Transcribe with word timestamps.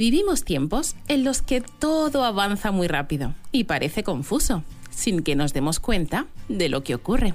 Vivimos 0.00 0.44
tiempos 0.44 0.96
en 1.08 1.24
los 1.24 1.42
que 1.42 1.60
todo 1.60 2.24
avanza 2.24 2.70
muy 2.70 2.88
rápido 2.88 3.34
y 3.52 3.64
parece 3.64 4.02
confuso, 4.02 4.64
sin 4.88 5.22
que 5.22 5.36
nos 5.36 5.52
demos 5.52 5.78
cuenta 5.78 6.24
de 6.48 6.70
lo 6.70 6.82
que 6.82 6.94
ocurre. 6.94 7.34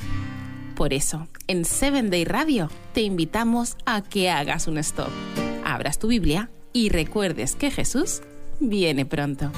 Por 0.76 0.92
eso, 0.92 1.28
en 1.46 1.64
7 1.64 2.10
Day 2.10 2.26
Radio 2.26 2.72
te 2.92 3.02
invitamos 3.02 3.78
a 3.86 4.02
que 4.02 4.32
hagas 4.32 4.66
un 4.66 4.80
stop, 4.80 5.12
abras 5.64 6.00
tu 6.00 6.08
Biblia 6.08 6.50
y 6.74 6.90
recuerdes 6.90 7.56
que 7.56 7.70
Jesús 7.70 8.24
viene 8.60 9.06
pronto. 9.06 9.52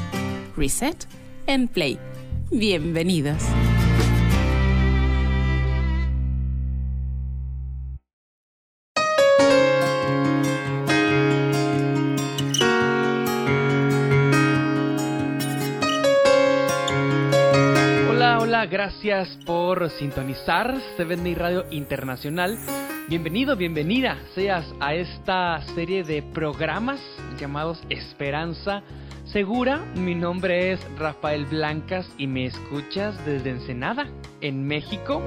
Reset 0.57 1.07
and 1.47 1.69
Play. 1.69 1.97
Bienvenidos. 2.51 3.41
Gracias 19.07 19.37
por 19.45 19.89
sintonizar 19.91 20.75
Seven 20.97 21.33
Radio 21.37 21.63
Internacional. 21.71 22.57
Bienvenido, 23.07 23.55
bienvenida 23.55 24.17
seas 24.35 24.65
a 24.81 24.95
esta 24.95 25.61
serie 25.75 26.03
de 26.03 26.21
programas 26.21 26.99
llamados 27.39 27.81
Esperanza 27.89 28.83
Segura. 29.31 29.77
Mi 29.95 30.13
nombre 30.13 30.73
es 30.73 30.85
Rafael 30.97 31.45
Blancas 31.45 32.05
y 32.17 32.27
me 32.27 32.47
escuchas 32.47 33.25
desde 33.25 33.51
Ensenada, 33.51 34.07
en 34.41 34.67
México. 34.67 35.21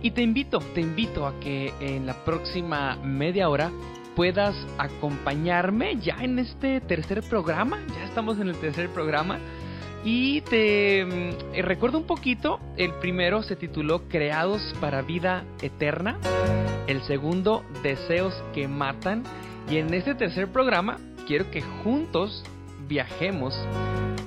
Y 0.00 0.12
te 0.12 0.22
invito, 0.22 0.60
te 0.74 0.80
invito 0.80 1.26
a 1.26 1.38
que 1.38 1.74
en 1.80 2.06
la 2.06 2.24
próxima 2.24 2.96
media 3.04 3.50
hora 3.50 3.70
puedas 4.16 4.56
acompañarme 4.78 5.96
ya 6.00 6.16
en 6.22 6.38
este 6.38 6.80
tercer 6.80 7.22
programa. 7.28 7.78
Ya 7.94 8.06
estamos 8.06 8.40
en 8.40 8.48
el 8.48 8.56
tercer 8.56 8.88
programa 8.88 9.38
y 10.04 10.40
te 10.42 11.04
mm, 11.04 11.62
recuerdo 11.62 11.98
un 11.98 12.06
poquito, 12.06 12.60
el 12.76 12.94
primero 12.94 13.42
se 13.42 13.56
tituló 13.56 14.08
Creados 14.08 14.74
para 14.80 15.02
vida 15.02 15.44
eterna, 15.60 16.18
el 16.86 17.02
segundo 17.02 17.64
Deseos 17.82 18.34
que 18.54 18.68
matan 18.68 19.24
y 19.70 19.78
en 19.78 19.92
este 19.92 20.14
tercer 20.14 20.48
programa 20.48 20.98
quiero 21.26 21.50
que 21.50 21.62
juntos 21.62 22.44
viajemos 22.88 23.54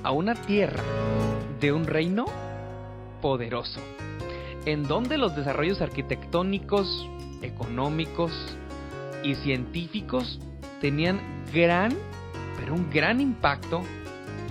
a 0.02 0.12
una 0.12 0.34
tierra 0.34 0.82
de 1.60 1.72
un 1.72 1.86
reino 1.86 2.26
poderoso, 3.20 3.80
en 4.66 4.84
donde 4.84 5.16
los 5.16 5.34
desarrollos 5.34 5.80
arquitectónicos, 5.80 7.08
económicos 7.40 8.32
y 9.24 9.34
científicos 9.36 10.38
tenían 10.80 11.20
gran, 11.52 11.92
pero 12.58 12.74
un 12.74 12.90
gran 12.90 13.20
impacto 13.20 13.82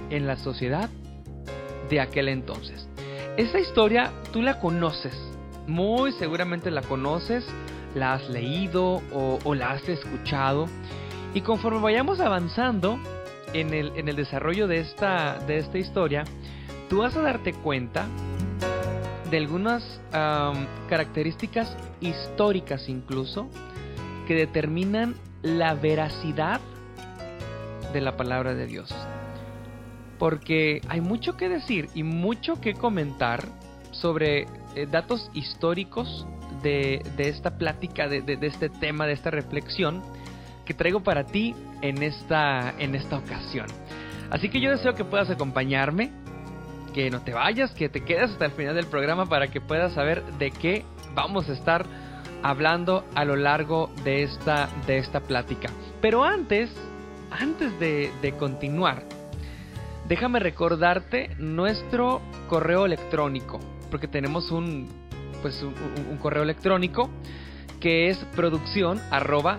en 0.10 0.28
la 0.28 0.36
sociedad 0.36 0.90
de 1.92 2.00
aquel 2.00 2.30
entonces. 2.30 2.88
Esta 3.38 3.60
historia 3.60 4.12
tú 4.34 4.42
la 4.42 4.60
conoces, 4.60 5.14
muy 5.68 6.14
seguramente 6.14 6.72
la 6.72 6.82
conoces, 6.82 7.46
la 7.94 8.14
has 8.14 8.28
leído 8.30 9.02
o, 9.14 9.54
la 9.54 9.72
has 9.72 9.88
escuchado. 9.88 10.66
Y 11.34 11.42
conforme 11.42 11.80
vayamos 11.82 12.20
avanzando 12.20 12.98
en 13.54 13.74
el, 13.74 13.92
en 13.96 14.08
el 14.08 14.16
desarrollo 14.16 14.68
de 14.68 14.80
esta, 14.80 15.38
de 15.46 15.60
esta 15.60 15.78
historia, 15.78 16.24
tú 16.90 17.00
vas 17.00 17.16
a 17.16 17.22
darte 17.22 17.54
cuenta 17.54 18.08
de 19.30 19.38
algunas 19.38 20.02
características 20.90 21.78
históricas 22.02 22.90
incluso 22.90 23.50
que 24.28 24.36
determinan 24.36 25.16
la 25.42 25.74
veracidad 25.74 26.60
de 27.94 28.02
la 28.02 28.18
palabra 28.18 28.54
de 28.54 28.68
Dios 28.68 28.94
porque 30.22 30.82
hay 30.88 31.02
mucho 31.02 31.36
que 31.36 31.50
decir 31.50 31.90
y 31.96 32.04
mucho 32.04 32.62
que 32.62 32.76
comentar 32.76 33.44
sobre 33.90 34.46
eh, 34.76 34.86
datos 34.86 35.32
históricos 35.34 36.28
de, 36.62 37.02
esta 37.18 37.58
plática, 37.58 38.08
de, 38.08 38.38
este 38.44 38.70
tema, 38.70 39.08
de 39.08 39.14
esta 39.14 39.32
reflexión 39.32 40.04
que 40.64 40.76
traigo 40.76 41.00
para 41.00 41.26
ti 41.26 41.56
en 41.82 42.04
esta, 42.04 42.76
en 42.78 42.94
esta 42.94 43.18
ocasión. 43.18 43.66
Así 44.30 44.50
que 44.50 44.62
yo 44.62 44.70
deseo 44.70 44.94
que 44.94 45.04
puedas 45.04 45.32
acompañarme, 45.32 46.12
que 46.94 47.10
no 47.10 47.22
te 47.22 47.34
vayas, 47.34 47.72
que 47.72 47.90
te 47.90 48.02
quedes 48.02 48.30
hasta 48.30 48.46
el 48.46 48.52
final 48.52 48.76
del 48.76 48.86
programa 48.86 49.26
para 49.26 49.48
que 49.48 49.60
puedas 49.60 49.94
saber 49.94 50.24
de 50.38 50.52
qué 50.52 50.86
vamos 51.16 51.50
a 51.50 51.54
estar 51.54 51.84
hablando 52.44 53.06
a 53.16 53.26
lo 53.26 53.36
largo 53.36 53.90
de 54.04 54.22
esta, 54.22 54.70
de 54.86 55.00
esta 55.00 55.22
plática. 55.22 55.72
Pero 56.00 56.24
antes, 56.24 56.70
antes 57.32 57.80
de, 57.80 58.12
de 58.22 58.34
continuar, 58.34 59.02
déjame 60.12 60.40
recordarte 60.42 61.30
nuestro 61.40 62.20
correo 62.50 62.86
electrónico, 62.86 63.62
porque 63.90 64.10
tenemos 64.10 64.52
un, 64.52 64.90
pues, 65.42 65.64
un, 65.64 66.18
correo 66.18 66.44
electrónico 66.44 67.10
que 67.80 68.10
es 68.10 68.18
producción 68.36 69.00
arroba 69.10 69.58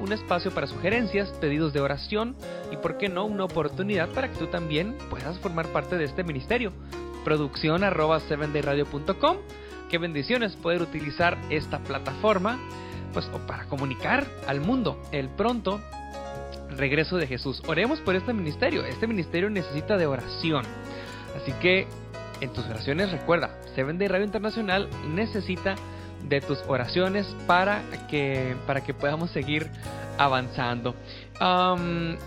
un 0.00 0.12
espacio 0.12 0.50
para 0.50 0.66
sugerencias, 0.66 1.30
pedidos 1.40 1.72
de 1.72 1.80
oración 1.82 2.34
y, 2.72 2.78
por 2.78 2.98
qué 2.98 3.08
no, 3.08 3.26
una 3.26 3.44
oportunidad 3.44 4.08
para 4.08 4.28
que 4.28 4.38
tú 4.38 4.48
también 4.48 4.96
puedas 5.08 5.38
formar 5.38 5.66
parte 5.68 5.96
de 5.96 6.04
este 6.04 6.24
ministerio. 6.24 6.72
Producción 7.24 7.84
arroba 7.84 8.20
Qué 9.88 9.98
bendiciones 9.98 10.56
poder 10.56 10.82
utilizar 10.82 11.38
esta 11.48 11.78
plataforma 11.78 12.58
pues, 13.12 13.26
para 13.46 13.66
comunicar 13.66 14.26
al 14.48 14.60
mundo 14.60 15.00
el 15.12 15.28
pronto 15.28 15.80
regreso 16.70 17.16
de 17.16 17.26
Jesús. 17.26 17.62
Oremos 17.66 18.00
por 18.00 18.14
este 18.16 18.32
ministerio. 18.32 18.84
Este 18.84 19.06
ministerio 19.06 19.50
necesita 19.50 19.96
de 19.96 20.06
oración. 20.06 20.64
Así 21.36 21.52
que 21.60 21.86
en 22.40 22.52
tus 22.52 22.64
oraciones 22.66 23.10
recuerda, 23.12 23.50
Seven 23.74 23.98
Day 23.98 24.08
Radio 24.08 24.24
Internacional 24.24 24.88
necesita 25.08 25.74
de 26.28 26.40
tus 26.40 26.58
oraciones 26.66 27.26
para 27.46 27.82
que, 28.08 28.56
para 28.66 28.82
que 28.82 28.94
podamos 28.94 29.30
seguir 29.30 29.68
avanzando. 30.18 30.94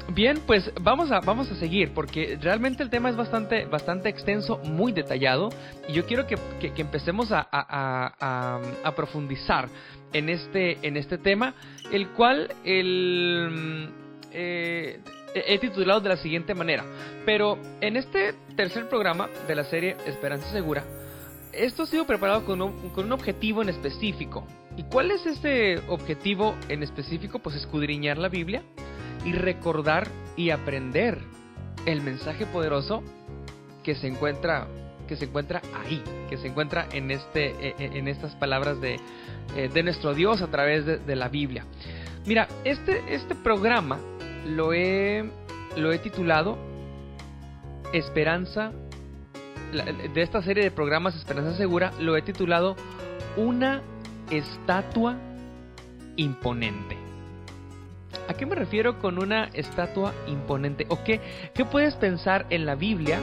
bien, 0.09 0.39
pues 0.45 0.71
vamos 0.81 1.11
a, 1.11 1.19
vamos 1.21 1.51
a 1.51 1.56
seguir 1.56 1.94
porque 1.94 2.38
realmente 2.41 2.83
el 2.83 2.89
tema 2.89 3.09
es 3.09 3.16
bastante, 3.16 3.66
bastante 3.66 4.09
extenso, 4.09 4.59
muy 4.63 4.91
detallado 4.91 5.50
y 5.88 5.94
yo 5.94 6.06
quiero 6.06 6.25
que, 6.27 6.38
empecemos 6.77 7.31
a, 7.31 7.47
a, 7.51 8.95
profundizar 8.95 9.69
en 10.13 10.29
este, 10.29 10.77
en 10.85 10.97
este 10.97 11.17
tema, 11.17 11.53
el 11.91 12.09
cual 12.09 12.53
el 12.63 13.89
eh, 14.31 15.00
he 15.34 15.59
titulado 15.59 16.01
de 16.01 16.09
la 16.09 16.17
siguiente 16.17 16.53
manera. 16.53 16.84
Pero 17.25 17.57
en 17.81 17.97
este 17.97 18.34
tercer 18.56 18.88
programa 18.90 19.29
de 19.47 19.56
la 19.56 19.63
serie 19.66 19.95
Esperanza 20.06 20.51
Segura, 20.51 20.84
esto 21.53 21.84
ha 21.84 21.88
sido 21.88 22.06
preparado 22.06 22.45
con 22.45 22.62
un, 22.62 23.12
objetivo 23.12 23.62
en 23.62 23.69
específico. 23.69 24.45
¿Y 24.78 24.84
cuál 24.84 25.12
es 25.12 25.25
ese 25.25 25.81
objetivo 25.88 26.56
en 26.69 26.84
específico? 26.84 27.39
Pues 27.39 27.56
escudriñar 27.56 28.18
la 28.18 28.29
Biblia 28.29 28.63
y 29.25 29.34
recordar 29.34 30.07
y 30.38 30.51
aprender 30.51 31.18
el 31.85 32.01
mensaje 32.01 32.45
poderoso 32.45 33.03
que 33.84 33.95
se 33.95 34.07
encuentra 34.07 34.68
que 35.07 35.16
se 35.16 35.25
encuentra 35.25 35.59
ahí, 35.84 36.03
que 36.29 36.38
se 36.38 36.45
encuentra 36.45 36.88
en 36.91 37.09
este 37.09 37.47
e, 37.47 37.75
e, 37.79 37.97
en 37.97 38.07
estas 38.07 38.35
palabras 38.35 38.79
de, 38.79 39.00
eh, 39.56 39.68
de 39.73 39.81
nuestro 39.81 40.13
Dios 40.13 40.39
a 40.44 40.51
través 40.51 40.85
de, 40.85 41.00
de 41.00 41.16
la 41.16 41.29
Biblia. 41.29 41.66
Mira, 42.28 42.47
este, 42.63 43.01
este 43.07 43.34
programa 43.34 43.97
lo 44.45 44.73
he, 44.73 45.29
lo 45.75 45.91
he 45.91 46.00
titulado 46.00 46.57
Esperanza, 47.94 48.72
de 49.72 50.22
esta 50.22 50.41
serie 50.41 50.63
de 50.63 50.72
programas 50.72 51.16
Esperanza 51.16 51.55
Segura, 51.55 51.91
lo 52.00 52.16
he 52.17 52.22
titulado 52.22 52.75
Una 53.35 53.81
estatua 54.29 55.17
imponente. 56.16 56.97
¿A 58.27 58.33
qué 58.33 58.45
me 58.45 58.55
refiero 58.55 59.00
con 59.00 59.17
una 59.17 59.45
estatua 59.53 60.13
imponente? 60.27 60.86
¿O 60.89 61.03
qué, 61.03 61.19
qué 61.53 61.65
puedes 61.65 61.95
pensar 61.95 62.45
en 62.50 62.65
la 62.65 62.75
Biblia? 62.75 63.21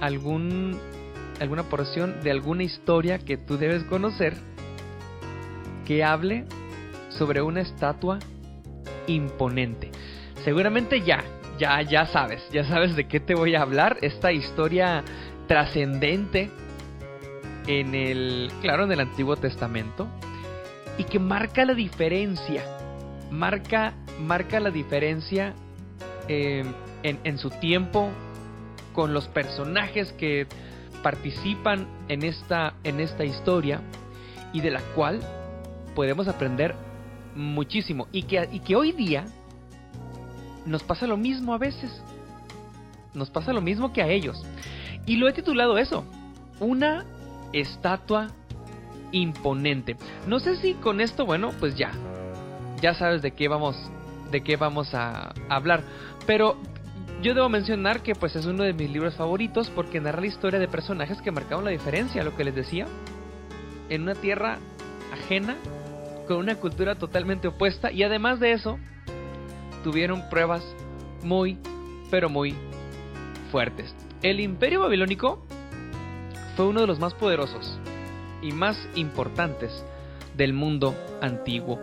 Algún, 0.00 0.78
alguna 1.40 1.62
porción 1.64 2.22
de 2.22 2.30
alguna 2.30 2.62
historia 2.62 3.18
que 3.18 3.36
tú 3.38 3.56
debes 3.56 3.84
conocer 3.84 4.34
que 5.86 6.04
hable 6.04 6.44
sobre 7.18 7.42
una 7.42 7.60
estatua 7.60 8.18
imponente. 9.06 9.90
Seguramente 10.44 11.02
ya, 11.02 11.24
ya, 11.58 11.82
ya 11.82 12.06
sabes, 12.06 12.42
ya 12.52 12.64
sabes 12.64 12.94
de 12.96 13.08
qué 13.08 13.20
te 13.20 13.34
voy 13.34 13.54
a 13.54 13.62
hablar. 13.62 13.98
Esta 14.02 14.32
historia 14.32 15.02
trascendente 15.46 16.50
en 17.66 17.94
el, 17.94 18.50
claro, 18.62 18.84
en 18.84 18.92
el 18.92 19.00
Antiguo 19.00 19.36
Testamento 19.36 20.06
y 20.96 21.04
que 21.04 21.18
marca 21.18 21.64
la 21.64 21.74
diferencia, 21.74 22.62
marca, 23.30 23.94
marca 24.20 24.60
la 24.60 24.70
diferencia 24.70 25.54
eh, 26.28 26.64
en, 27.02 27.18
en 27.24 27.38
su 27.38 27.50
tiempo 27.50 28.10
con 28.94 29.12
los 29.12 29.28
personajes 29.28 30.12
que 30.12 30.46
participan 31.02 31.86
en 32.08 32.24
esta, 32.24 32.74
en 32.84 33.00
esta 33.00 33.24
historia 33.24 33.80
y 34.52 34.60
de 34.60 34.70
la 34.70 34.80
cual 34.94 35.20
podemos 35.94 36.28
aprender 36.28 36.74
muchísimo. 37.38 38.08
Y 38.12 38.24
que, 38.24 38.48
y 38.52 38.60
que 38.60 38.76
hoy 38.76 38.92
día 38.92 39.24
nos 40.66 40.82
pasa 40.82 41.06
lo 41.06 41.16
mismo 41.16 41.54
a 41.54 41.58
veces. 41.58 42.02
Nos 43.14 43.30
pasa 43.30 43.52
lo 43.52 43.60
mismo 43.60 43.92
que 43.92 44.02
a 44.02 44.08
ellos. 44.08 44.44
Y 45.06 45.16
lo 45.16 45.28
he 45.28 45.32
titulado 45.32 45.78
eso. 45.78 46.04
Una 46.60 47.04
estatua 47.52 48.28
imponente. 49.12 49.96
No 50.26 50.38
sé 50.38 50.56
si 50.56 50.74
con 50.74 51.00
esto, 51.00 51.24
bueno, 51.24 51.52
pues 51.58 51.76
ya. 51.76 51.92
Ya 52.82 52.94
sabes 52.94 53.22
de 53.22 53.30
qué 53.30 53.48
vamos 53.48 53.76
de 54.30 54.42
qué 54.42 54.56
vamos 54.56 54.94
a 54.94 55.32
hablar, 55.48 55.82
pero 56.26 56.58
yo 57.22 57.34
debo 57.34 57.48
mencionar 57.48 58.02
que 58.02 58.14
pues 58.14 58.36
es 58.36 58.44
uno 58.44 58.62
de 58.62 58.74
mis 58.74 58.90
libros 58.90 59.16
favoritos 59.16 59.70
porque 59.70 60.00
narra 60.00 60.20
la 60.20 60.26
historia 60.26 60.60
de 60.60 60.68
personajes 60.68 61.22
que 61.22 61.30
marcaron 61.30 61.64
la 61.64 61.70
diferencia, 61.70 62.22
lo 62.22 62.36
que 62.36 62.44
les 62.44 62.54
decía, 62.54 62.86
en 63.88 64.02
una 64.02 64.14
tierra 64.14 64.58
ajena 65.12 65.56
con 66.28 66.36
una 66.36 66.56
cultura 66.56 66.94
totalmente 66.94 67.48
opuesta 67.48 67.90
y 67.90 68.02
además 68.02 68.38
de 68.38 68.52
eso 68.52 68.78
tuvieron 69.82 70.28
pruebas 70.28 70.62
muy 71.24 71.58
pero 72.10 72.28
muy 72.28 72.54
fuertes. 73.50 73.94
El 74.22 74.40
imperio 74.40 74.80
babilónico 74.80 75.44
fue 76.54 76.66
uno 76.66 76.82
de 76.82 76.86
los 76.86 77.00
más 77.00 77.14
poderosos 77.14 77.78
y 78.42 78.52
más 78.52 78.76
importantes 78.94 79.84
del 80.36 80.52
mundo 80.52 80.94
antiguo. 81.20 81.80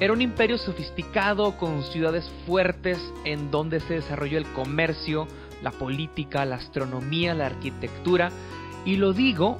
Era 0.00 0.12
un 0.12 0.20
imperio 0.20 0.58
sofisticado 0.58 1.56
con 1.56 1.82
ciudades 1.84 2.30
fuertes 2.44 2.98
en 3.24 3.50
donde 3.50 3.80
se 3.80 3.94
desarrolló 3.94 4.36
el 4.36 4.46
comercio, 4.52 5.26
la 5.62 5.70
política, 5.70 6.44
la 6.44 6.56
astronomía, 6.56 7.34
la 7.34 7.46
arquitectura. 7.46 8.30
Y 8.84 8.96
lo 8.96 9.14
digo 9.14 9.58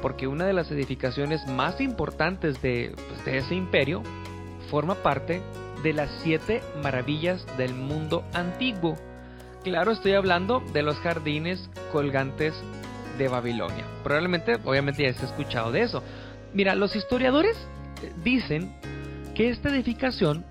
porque 0.00 0.26
una 0.26 0.46
de 0.46 0.52
las 0.52 0.70
edificaciones 0.70 1.46
más 1.46 1.80
importantes 1.80 2.60
de, 2.62 2.94
pues, 3.08 3.24
de 3.24 3.38
ese 3.38 3.54
imperio 3.54 4.02
forma 4.70 4.96
parte 4.96 5.42
de 5.82 5.92
las 5.92 6.10
siete 6.22 6.62
maravillas 6.82 7.44
del 7.56 7.74
mundo 7.74 8.24
antiguo. 8.32 8.96
Claro, 9.64 9.92
estoy 9.92 10.14
hablando 10.14 10.62
de 10.72 10.82
los 10.82 10.96
jardines 10.98 11.68
colgantes 11.92 12.54
de 13.18 13.28
Babilonia. 13.28 13.84
Probablemente, 14.02 14.56
obviamente 14.64 15.02
ya 15.02 15.10
has 15.10 15.22
escuchado 15.22 15.72
de 15.72 15.82
eso. 15.82 16.02
Mira, 16.54 16.74
los 16.74 16.96
historiadores 16.96 17.56
eh, 18.02 18.12
dicen 18.22 18.74
que 19.34 19.50
esta 19.50 19.68
edificación 19.68 20.44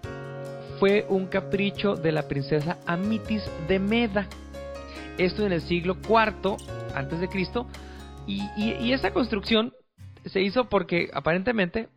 fue 0.80 1.06
un 1.10 1.28
capricho 1.28 1.96
de 1.96 2.12
la 2.12 2.28
princesa 2.28 2.78
Amitis 2.86 3.44
de 3.68 3.80
Meda. 3.80 4.28
Esto 5.18 5.46
en 5.46 5.54
el 5.54 5.62
siglo 5.62 5.98
IV 6.08 6.58
antes 6.94 7.20
de 7.20 7.28
Cristo. 7.28 7.68
Y, 8.28 8.44
y 8.58 8.94
esta 8.94 9.12
construcción 9.12 9.74
se 10.26 10.42
hizo 10.42 10.66
porque 10.66 11.10
aparentemente 11.14 11.88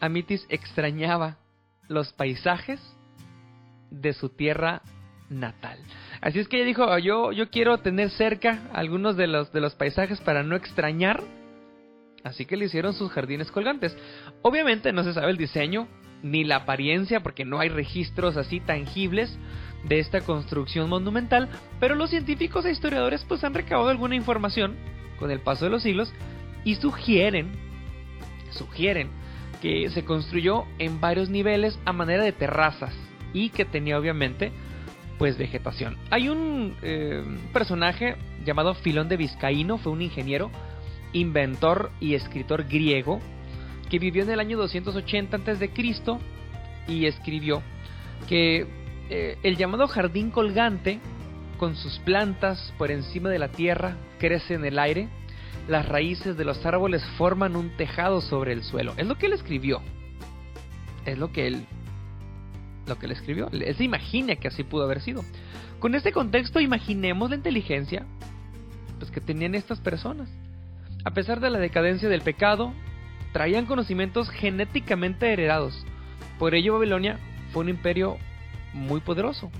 Amitis 0.00 0.44
extrañaba 0.48 1.38
los 1.88 2.12
paisajes 2.12 2.80
de 3.90 4.12
su 4.12 4.28
tierra 4.28 4.82
natal. 5.30 5.78
Así 6.20 6.38
es 6.38 6.48
que 6.48 6.56
ella 6.56 6.66
dijo, 6.66 6.98
yo, 6.98 7.32
yo 7.32 7.50
quiero 7.50 7.78
tener 7.78 8.10
cerca 8.10 8.68
algunos 8.72 9.16
de 9.16 9.26
los, 9.26 9.52
de 9.52 9.60
los 9.60 9.74
paisajes 9.74 10.20
para 10.20 10.42
no 10.42 10.56
extrañar. 10.56 11.22
Así 12.22 12.46
que 12.46 12.56
le 12.56 12.66
hicieron 12.66 12.94
sus 12.94 13.10
jardines 13.12 13.50
colgantes. 13.50 13.96
Obviamente 14.42 14.92
no 14.92 15.04
se 15.04 15.12
sabe 15.12 15.30
el 15.30 15.36
diseño 15.36 15.88
ni 16.22 16.44
la 16.44 16.56
apariencia 16.56 17.20
porque 17.20 17.44
no 17.44 17.60
hay 17.60 17.68
registros 17.68 18.36
así 18.36 18.60
tangibles 18.60 19.38
de 19.86 19.98
esta 19.98 20.22
construcción 20.22 20.88
monumental, 20.88 21.50
pero 21.78 21.94
los 21.94 22.08
científicos 22.08 22.64
e 22.64 22.70
historiadores 22.70 23.22
pues 23.28 23.44
han 23.44 23.52
recabado 23.52 23.90
alguna 23.90 24.16
información 24.16 24.74
con 25.18 25.30
el 25.30 25.40
paso 25.40 25.64
de 25.64 25.70
los 25.70 25.82
siglos 25.82 26.12
y 26.64 26.76
sugieren 26.76 27.64
sugieren 28.50 29.10
que 29.60 29.88
se 29.90 30.04
construyó 30.04 30.64
en 30.78 31.00
varios 31.00 31.28
niveles 31.28 31.78
a 31.84 31.92
manera 31.92 32.22
de 32.22 32.32
terrazas 32.32 32.94
y 33.32 33.50
que 33.50 33.64
tenía 33.64 33.98
obviamente 33.98 34.52
pues 35.18 35.38
vegetación. 35.38 35.96
Hay 36.10 36.28
un 36.28 36.76
eh, 36.82 37.22
personaje 37.52 38.16
llamado 38.44 38.74
Filón 38.74 39.08
de 39.08 39.16
Vizcaíno, 39.16 39.78
fue 39.78 39.92
un 39.92 40.02
ingeniero, 40.02 40.50
inventor 41.12 41.90
y 42.00 42.14
escritor 42.14 42.64
griego 42.64 43.20
que 43.88 43.98
vivió 43.98 44.22
en 44.22 44.30
el 44.30 44.40
año 44.40 44.58
280 44.58 45.36
a.C. 45.36 45.70
y 46.88 47.06
escribió 47.06 47.62
que 48.28 48.66
eh, 49.10 49.38
el 49.42 49.56
llamado 49.56 49.86
jardín 49.86 50.30
colgante, 50.30 51.00
con 51.58 51.76
sus 51.76 51.98
plantas 52.00 52.72
por 52.78 52.90
encima 52.90 53.28
de 53.28 53.38
la 53.38 53.48
tierra, 53.48 53.96
crece 54.18 54.54
en 54.54 54.64
el 54.64 54.78
aire, 54.78 55.08
las 55.68 55.88
raíces 55.88 56.36
de 56.36 56.44
los 56.44 56.64
árboles 56.66 57.04
forman 57.16 57.56
un 57.56 57.70
tejado 57.76 58.20
sobre 58.20 58.52
el 58.52 58.62
suelo. 58.62 58.94
Es 58.96 59.06
lo 59.06 59.16
que 59.16 59.26
él 59.26 59.32
escribió. 59.32 59.80
Es 61.06 61.18
lo 61.18 61.32
que 61.32 61.46
él 61.46 61.66
lo 62.86 62.98
que 62.98 63.06
le 63.06 63.14
escribió. 63.14 63.48
Él 63.50 63.74
se 63.74 63.84
imagina 63.84 64.36
que 64.36 64.48
así 64.48 64.62
pudo 64.62 64.84
haber 64.84 65.00
sido. 65.00 65.24
Con 65.78 65.94
este 65.94 66.12
contexto, 66.12 66.60
imaginemos 66.60 67.30
la 67.30 67.36
inteligencia 67.36 68.04
pues, 68.98 69.10
que 69.10 69.20
tenían 69.20 69.54
estas 69.54 69.80
personas. 69.80 70.28
A 71.04 71.12
pesar 71.12 71.40
de 71.40 71.50
la 71.50 71.58
decadencia 71.58 72.08
del 72.08 72.22
pecado, 72.22 72.72
traían 73.32 73.66
conocimientos 73.66 74.30
genéticamente 74.30 75.32
heredados. 75.32 75.84
Por 76.38 76.54
ello, 76.54 76.74
Babilonia 76.74 77.18
fue 77.52 77.62
un 77.62 77.68
imperio 77.68 78.16
muy 78.72 79.00
poderoso. 79.00 79.50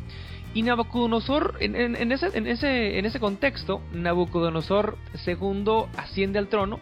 Y 0.55 0.63
Nabucodonosor, 0.63 1.57
en, 1.59 2.13
ese, 2.13 2.99
ese 2.99 3.21
contexto, 3.21 3.83
Nabucodonosor 3.93 4.97
II 5.27 5.65
asciende 5.97 6.39
al 6.39 6.49
trono 6.49 6.79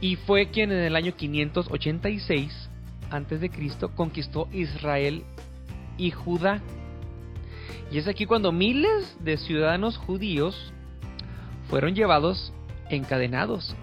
y 0.00 0.16
fue 0.16 0.50
quien 0.50 0.72
en 0.72 0.78
el 0.78 0.96
año 0.96 1.14
586 1.14 2.70
a.C. 3.10 3.50
conquistó 3.94 4.48
Israel 4.50 5.24
y 5.98 6.10
Judá. 6.10 6.62
Y 7.90 7.98
es 7.98 8.08
aquí 8.08 8.24
cuando 8.24 8.50
miles 8.50 9.16
de 9.20 9.36
ciudadanos 9.36 9.98
judíos 9.98 10.72
fueron 11.68 11.94
llevados 11.94 12.52
encadenados 12.88 13.76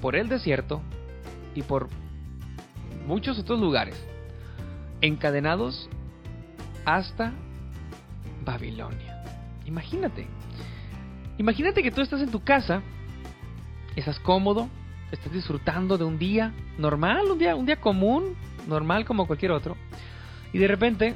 por 0.00 0.14
el 0.14 0.28
desierto 0.28 0.82
y 1.54 1.62
por 1.62 1.88
muchos 3.06 3.38
otros 3.38 3.60
lugares, 3.60 3.96
encadenados 5.00 5.88
hasta 6.84 7.32
Babilonia. 8.44 9.22
Imagínate, 9.64 10.26
imagínate 11.38 11.82
que 11.82 11.90
tú 11.90 12.00
estás 12.00 12.20
en 12.20 12.30
tu 12.30 12.42
casa, 12.42 12.82
estás 13.96 14.18
cómodo, 14.20 14.68
estás 15.10 15.32
disfrutando 15.32 15.98
de 15.98 16.04
un 16.04 16.18
día 16.18 16.52
normal, 16.78 17.30
un 17.30 17.38
día, 17.38 17.54
un 17.54 17.66
día 17.66 17.80
común, 17.80 18.36
normal 18.66 19.04
como 19.04 19.26
cualquier 19.26 19.52
otro, 19.52 19.76
y 20.52 20.58
de 20.58 20.68
repente 20.68 21.14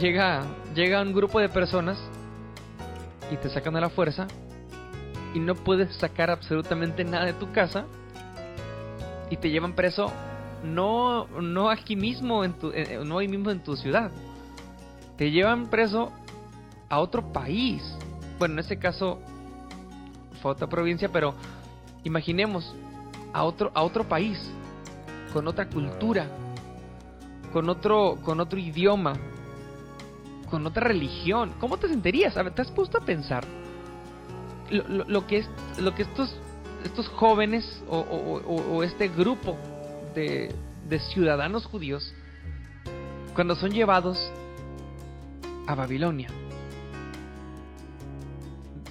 llega, 0.00 0.42
llega 0.74 1.02
un 1.02 1.12
grupo 1.12 1.40
de 1.40 1.48
personas 1.48 1.98
y 3.30 3.36
te 3.36 3.50
sacan 3.50 3.76
a 3.76 3.80
la 3.80 3.90
fuerza 3.90 4.26
y 5.34 5.38
no 5.38 5.54
puedes 5.54 5.94
sacar 5.96 6.30
absolutamente 6.30 7.04
nada 7.04 7.26
de 7.26 7.34
tu 7.34 7.52
casa 7.52 7.84
y 9.30 9.36
te 9.36 9.50
llevan 9.50 9.74
preso 9.74 10.12
no, 10.64 11.26
no 11.40 11.70
aquí 11.70 11.96
mismo, 11.96 12.44
en 12.44 12.54
tu, 12.54 12.70
eh, 12.70 13.00
no 13.04 13.18
ahí 13.18 13.28
mismo 13.28 13.50
en 13.50 13.62
tu 13.62 13.76
ciudad. 13.76 14.10
Te 15.16 15.30
llevan 15.30 15.68
preso 15.68 16.12
a 16.88 16.98
otro 17.00 17.32
país. 17.32 17.82
Bueno, 18.38 18.54
en 18.54 18.58
este 18.60 18.78
caso 18.78 19.18
fue 20.42 20.52
otra 20.52 20.68
provincia, 20.68 21.08
pero 21.10 21.34
imaginemos 22.04 22.74
a 23.32 23.44
otro, 23.44 23.70
a 23.74 23.82
otro 23.82 24.04
país, 24.04 24.38
con 25.32 25.48
otra 25.48 25.68
cultura, 25.68 26.26
con 27.52 27.68
otro, 27.68 28.18
con 28.22 28.40
otro 28.40 28.58
idioma, 28.58 29.14
con 30.50 30.66
otra 30.66 30.86
religión. 30.86 31.54
¿Cómo 31.58 31.78
te 31.78 31.88
sentirías? 31.88 32.36
A 32.36 32.42
ver, 32.42 32.54
¿te 32.54 32.62
has 32.62 32.70
puesto 32.70 32.98
a 32.98 33.00
pensar 33.00 33.44
lo, 34.70 35.26
que, 35.26 35.38
es, 35.38 35.48
lo 35.78 35.94
que 35.94 36.02
estos, 36.02 36.34
estos 36.84 37.08
jóvenes 37.08 37.82
o, 37.88 38.82
este 38.82 39.08
grupo 39.08 39.56
de, 40.14 40.54
de 40.88 40.98
ciudadanos 40.98 41.66
judíos, 41.66 42.12
cuando 43.34 43.54
son 43.54 43.70
llevados 43.70 44.18
a 45.66 45.74
Babilonia? 45.74 46.28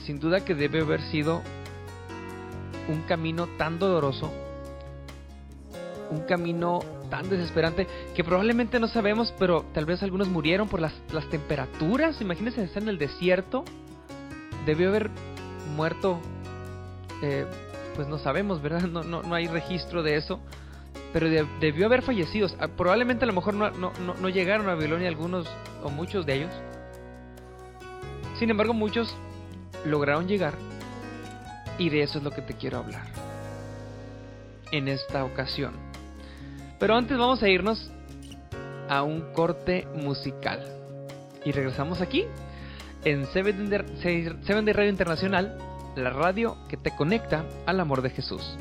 Sin 0.05 0.20
duda 0.20 0.46
que 0.46 0.53
debe 0.53 0.82
haber 0.82 1.01
sido 1.01 1.41
un 2.88 3.01
camino 3.03 3.48
tan 3.58 3.79
doloroso, 3.79 4.32
un 6.12 6.22
camino 6.22 6.79
tan 7.10 7.29
desesperante 7.29 7.88
que 8.15 8.24
probablemente 8.24 8.79
no 8.79 8.88
sabemos, 8.88 9.34
pero 9.39 9.65
tal 9.74 9.86
vez 9.86 10.03
algunos 10.03 10.27
murieron 10.27 10.67
por 10.67 10.79
las, 10.79 10.94
las 11.12 11.27
temperaturas. 11.29 12.22
Imagínense 12.22 12.63
estar 12.63 12.84
en 12.84 12.89
el 12.89 12.98
desierto. 12.98 13.63
Debió 14.65 14.89
haber 14.89 15.10
muerto, 15.75 16.20
eh, 17.22 17.46
pues 17.96 18.08
no 18.08 18.17
sabemos, 18.17 18.62
¿verdad? 18.62 18.84
No, 18.84 19.03
no, 19.03 19.24
no, 19.24 19.36
hay 19.36 19.48
registro 19.48 20.03
de 20.03 20.17
eso. 20.17 20.39
Pero 21.15 21.29
debió 21.62 21.86
haber 21.86 22.01
fallecido. 22.01 22.50
Ah, 22.60 22.67
probablemente 22.67 23.24
a 23.24 23.27
lo 23.27 23.31
mejor 23.31 23.53
no, 23.53 23.72
no, 23.72 24.27
llegaron 24.29 24.67
a 24.67 24.75
Babilonia 24.75 25.07
algunos 25.07 25.48
o 25.81 25.89
muchos 25.89 26.25
de 26.25 26.34
ellos. 26.34 26.51
Sin 28.38 28.50
embargo, 28.50 28.74
muchos 28.74 29.15
lograron 29.86 30.27
llegar. 30.27 30.55
Y 31.77 31.89
de 31.89 32.01
eso 32.01 32.17
es 32.17 32.24
lo 32.25 32.31
que 32.31 32.41
te 32.41 32.55
quiero 32.55 32.79
hablar. 32.79 33.05
En 34.74 34.89
esta 34.89 35.24
ocasión. 35.24 35.72
Pero 36.79 36.98
antes 36.98 37.17
vamos 37.17 37.41
a 37.43 37.48
irnos 37.48 37.89
a 38.89 39.01
un 39.01 39.31
corte 39.31 39.88
musical. 39.95 40.67
Y 41.45 41.53
regresamos 41.53 42.01
aquí 42.01 42.25
en 43.05 43.25
Seven 43.27 43.69
Day 43.69 44.74
Radio 44.74 44.89
Internacional, 44.89 45.57
la 45.95 46.10
radio 46.10 46.57
que 46.67 46.75
te 46.75 46.93
conecta 46.93 47.45
al 47.65 47.79
amor 47.79 48.01
de 48.01 48.10
Jesús. 48.10 48.57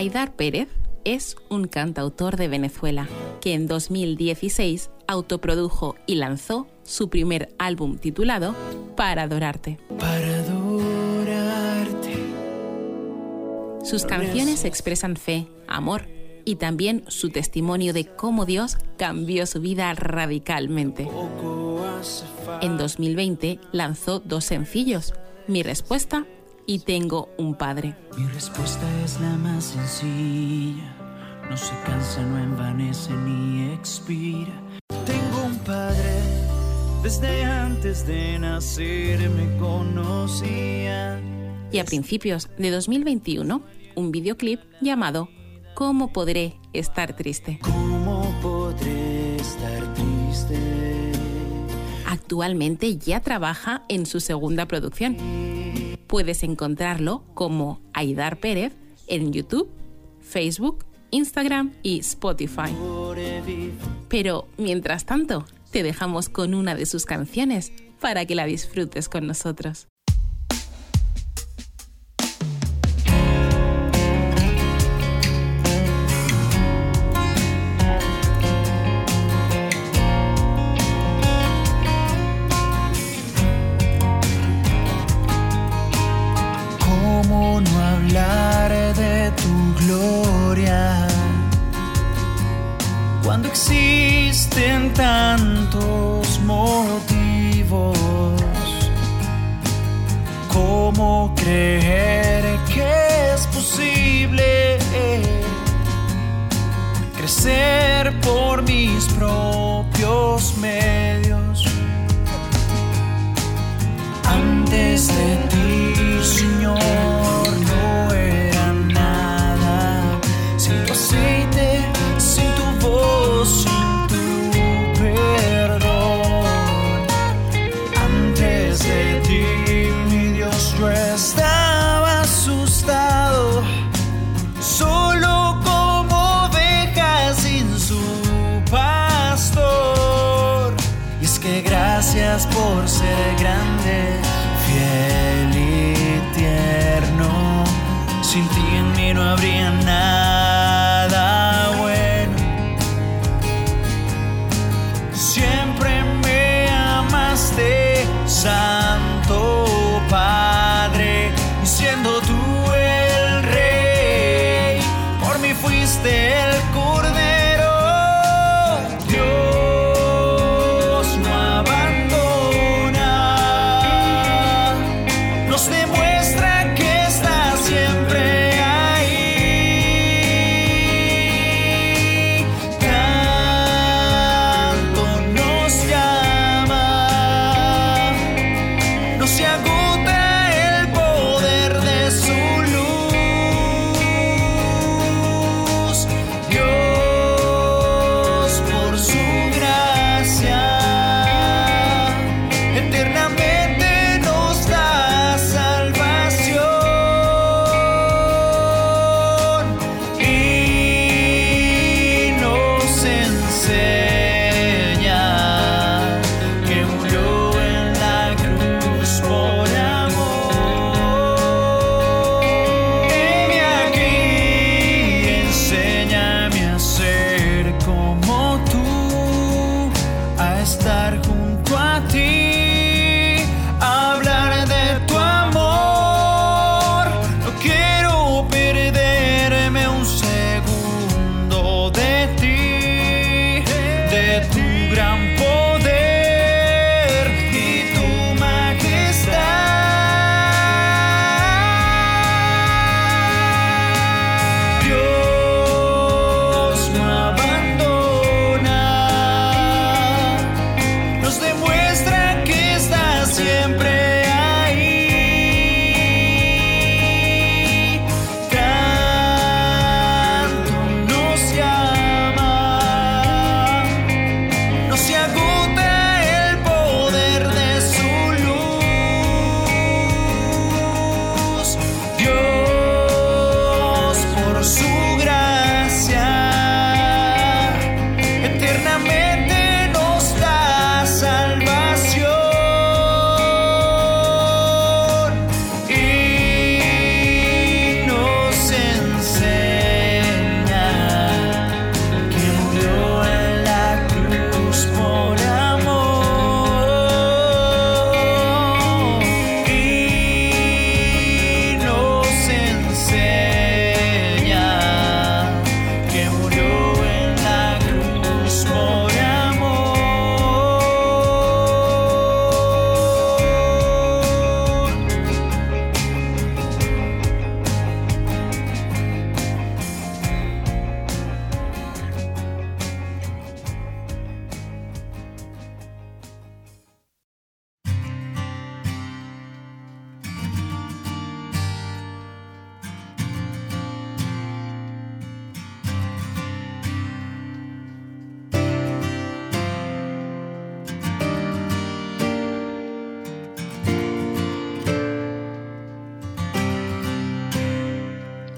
Aidar 0.00 0.32
Pérez 0.32 0.70
es 1.04 1.36
un 1.50 1.66
cantautor 1.66 2.38
de 2.38 2.48
Venezuela 2.48 3.06
que 3.42 3.52
en 3.52 3.66
2016 3.66 4.88
autoprodujo 5.06 5.94
y 6.06 6.14
lanzó 6.14 6.68
su 6.84 7.10
primer 7.10 7.54
álbum 7.58 7.98
titulado 7.98 8.54
Para 8.96 9.24
adorarte. 9.24 9.78
Para 9.98 10.38
adorarte. 10.38 12.14
Sus 13.84 14.06
canciones 14.06 14.64
expresan 14.64 15.16
fe, 15.16 15.48
amor 15.68 16.08
y 16.46 16.56
también 16.56 17.04
su 17.08 17.28
testimonio 17.28 17.92
de 17.92 18.06
cómo 18.06 18.46
Dios 18.46 18.78
cambió 18.96 19.44
su 19.44 19.60
vida 19.60 19.92
radicalmente. 19.92 21.10
En 22.62 22.78
2020 22.78 23.60
lanzó 23.70 24.20
dos 24.20 24.46
sencillos, 24.46 25.12
Mi 25.46 25.62
Respuesta 25.62 26.24
y 26.66 26.80
tengo 26.80 27.28
un 27.38 27.54
padre. 27.54 27.96
Mi 28.16 28.26
respuesta 28.26 28.86
es 29.04 29.20
la 29.20 29.36
más 29.36 29.64
sencilla. 29.64 30.96
No 31.48 31.56
se 31.56 31.74
cansa, 31.84 32.22
no 32.22 32.38
envanece 32.38 33.12
ni 33.12 33.72
expira. 33.72 34.52
Tengo 35.04 35.44
un 35.46 35.58
padre, 35.58 36.20
desde 37.02 37.44
antes 37.44 38.06
de 38.06 38.38
nacer 38.38 39.28
me 39.30 39.56
conocía. 39.58 41.20
Y 41.72 41.78
a 41.78 41.84
principios 41.84 42.48
de 42.56 42.70
2021, 42.70 43.62
un 43.96 44.12
videoclip 44.12 44.60
llamado 44.80 45.28
¿Cómo 45.74 46.12
podré 46.12 46.60
estar 46.72 47.16
triste? 47.16 47.58
¿Cómo 47.62 48.22
podré 48.42 49.36
estar 49.36 49.94
triste? 49.94 50.58
Actualmente 52.06 52.96
ya 52.96 53.20
trabaja 53.20 53.84
en 53.88 54.06
su 54.06 54.20
segunda 54.20 54.66
producción 54.66 55.16
puedes 56.10 56.42
encontrarlo 56.42 57.22
como 57.34 57.80
Aidar 57.94 58.40
Pérez 58.40 58.72
en 59.06 59.32
YouTube, 59.32 59.70
Facebook, 60.20 60.84
Instagram 61.12 61.72
y 61.84 62.00
Spotify. 62.00 62.74
Pero 64.08 64.48
mientras 64.58 65.06
tanto, 65.06 65.46
te 65.70 65.84
dejamos 65.84 66.28
con 66.28 66.54
una 66.54 66.74
de 66.74 66.86
sus 66.86 67.06
canciones 67.06 67.72
para 68.00 68.26
que 68.26 68.34
la 68.34 68.46
disfrutes 68.46 69.08
con 69.08 69.28
nosotros. 69.28 69.86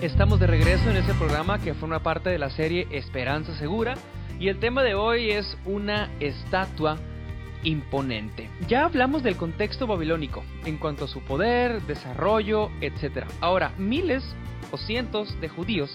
Estamos 0.03 0.41
de 0.41 0.49
regreso 0.49 0.91
en 0.91 0.97
este 0.97 1.15
programa 1.15 1.61
que 1.61 1.75
forma 1.75 2.03
parte 2.03 2.29
de 2.29 2.37
la 2.37 2.51
serie 2.51 2.89
Esperanza 2.91 3.57
Segura 3.57 3.95
y 4.41 4.49
el 4.49 4.59
tema 4.59 4.83
de 4.83 4.97
hoy 4.97 5.31
es 5.31 5.57
una 5.65 6.11
estatua 6.19 6.99
imponente. 7.63 8.51
Ya 8.67 8.85
hablamos 8.85 9.23
del 9.23 9.37
contexto 9.37 9.87
babilónico 9.87 10.43
en 10.65 10.79
cuanto 10.79 11.05
a 11.05 11.09
su 11.09 11.21
poder, 11.21 11.83
desarrollo, 11.83 12.73
etc. 12.81 13.27
Ahora, 13.41 13.75
miles 13.79 14.25
o 14.73 14.77
cientos 14.77 15.41
de 15.41 15.49
judíos 15.49 15.95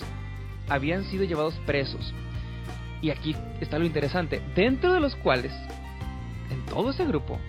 habían 0.70 1.04
sido 1.04 1.26
llevados 1.26 1.56
presos. 1.66 2.14
Y 3.02 3.10
aquí 3.10 3.36
está 3.60 3.78
lo 3.78 3.86
interesante, 3.86 4.42
dentro 4.56 4.94
de 4.94 5.02
los 5.02 5.18
cuales, 5.18 5.52
en 6.50 6.66
todo 6.68 6.92
ese 6.92 7.06
grupo, 7.06 7.42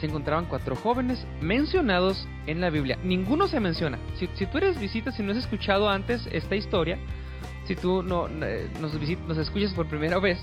se 0.00 0.06
encontraban 0.06 0.46
cuatro 0.46 0.76
jóvenes 0.76 1.26
mencionados 1.40 2.26
en 2.46 2.60
la 2.60 2.70
Biblia. 2.70 2.98
Ninguno 3.02 3.48
se 3.48 3.60
menciona. 3.60 3.98
Si, 4.16 4.46
tú 4.46 4.58
eres 4.58 4.78
visita, 4.78 5.12
si 5.12 5.22
no 5.22 5.32
has 5.32 5.38
escuchado 5.38 5.88
antes 5.88 6.26
esta 6.30 6.56
historia, 6.56 6.98
si 7.66 7.74
tú 7.74 8.02
no, 8.02 8.28
eh, 8.28 8.70
nos, 8.80 8.94
nos 9.26 9.38
escuchas 9.38 9.72
por 9.74 9.86
primera 9.88 10.18
vez, 10.18 10.38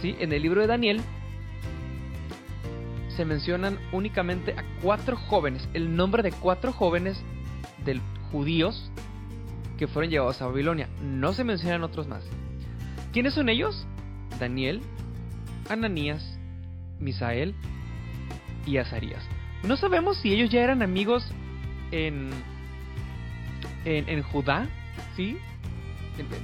¿sí? 0.00 0.16
en 0.18 0.32
el 0.32 0.42
libro 0.42 0.60
de 0.60 0.66
Daniel 0.66 1.00
se 3.16 3.24
mencionan 3.24 3.78
únicamente 3.92 4.52
a 4.52 4.64
cuatro 4.82 5.16
jóvenes, 5.16 5.68
el 5.74 5.94
nombre 5.94 6.22
de 6.22 6.32
cuatro 6.32 6.72
jóvenes 6.72 7.22
de 7.84 8.00
judíos 8.30 8.90
que 9.78 9.88
fueron 9.88 10.10
llevados 10.10 10.40
a 10.42 10.46
Babilonia. 10.46 10.88
No 11.02 11.32
se 11.32 11.44
mencionan 11.44 11.82
otros 11.82 12.06
más. 12.06 12.22
¿Quiénes 13.12 13.34
son 13.34 13.48
ellos? 13.48 13.86
Daniel, 14.38 14.82
Ananías, 15.68 16.38
Misael 16.98 17.54
y 18.66 18.76
Azarías. 18.78 19.22
No 19.62 19.76
sabemos 19.76 20.18
si 20.18 20.32
ellos 20.32 20.50
ya 20.50 20.62
eran 20.62 20.82
amigos 20.82 21.30
en, 21.90 22.30
en, 23.84 24.22
Judá, 24.22 24.66
¿sí? 25.16 25.38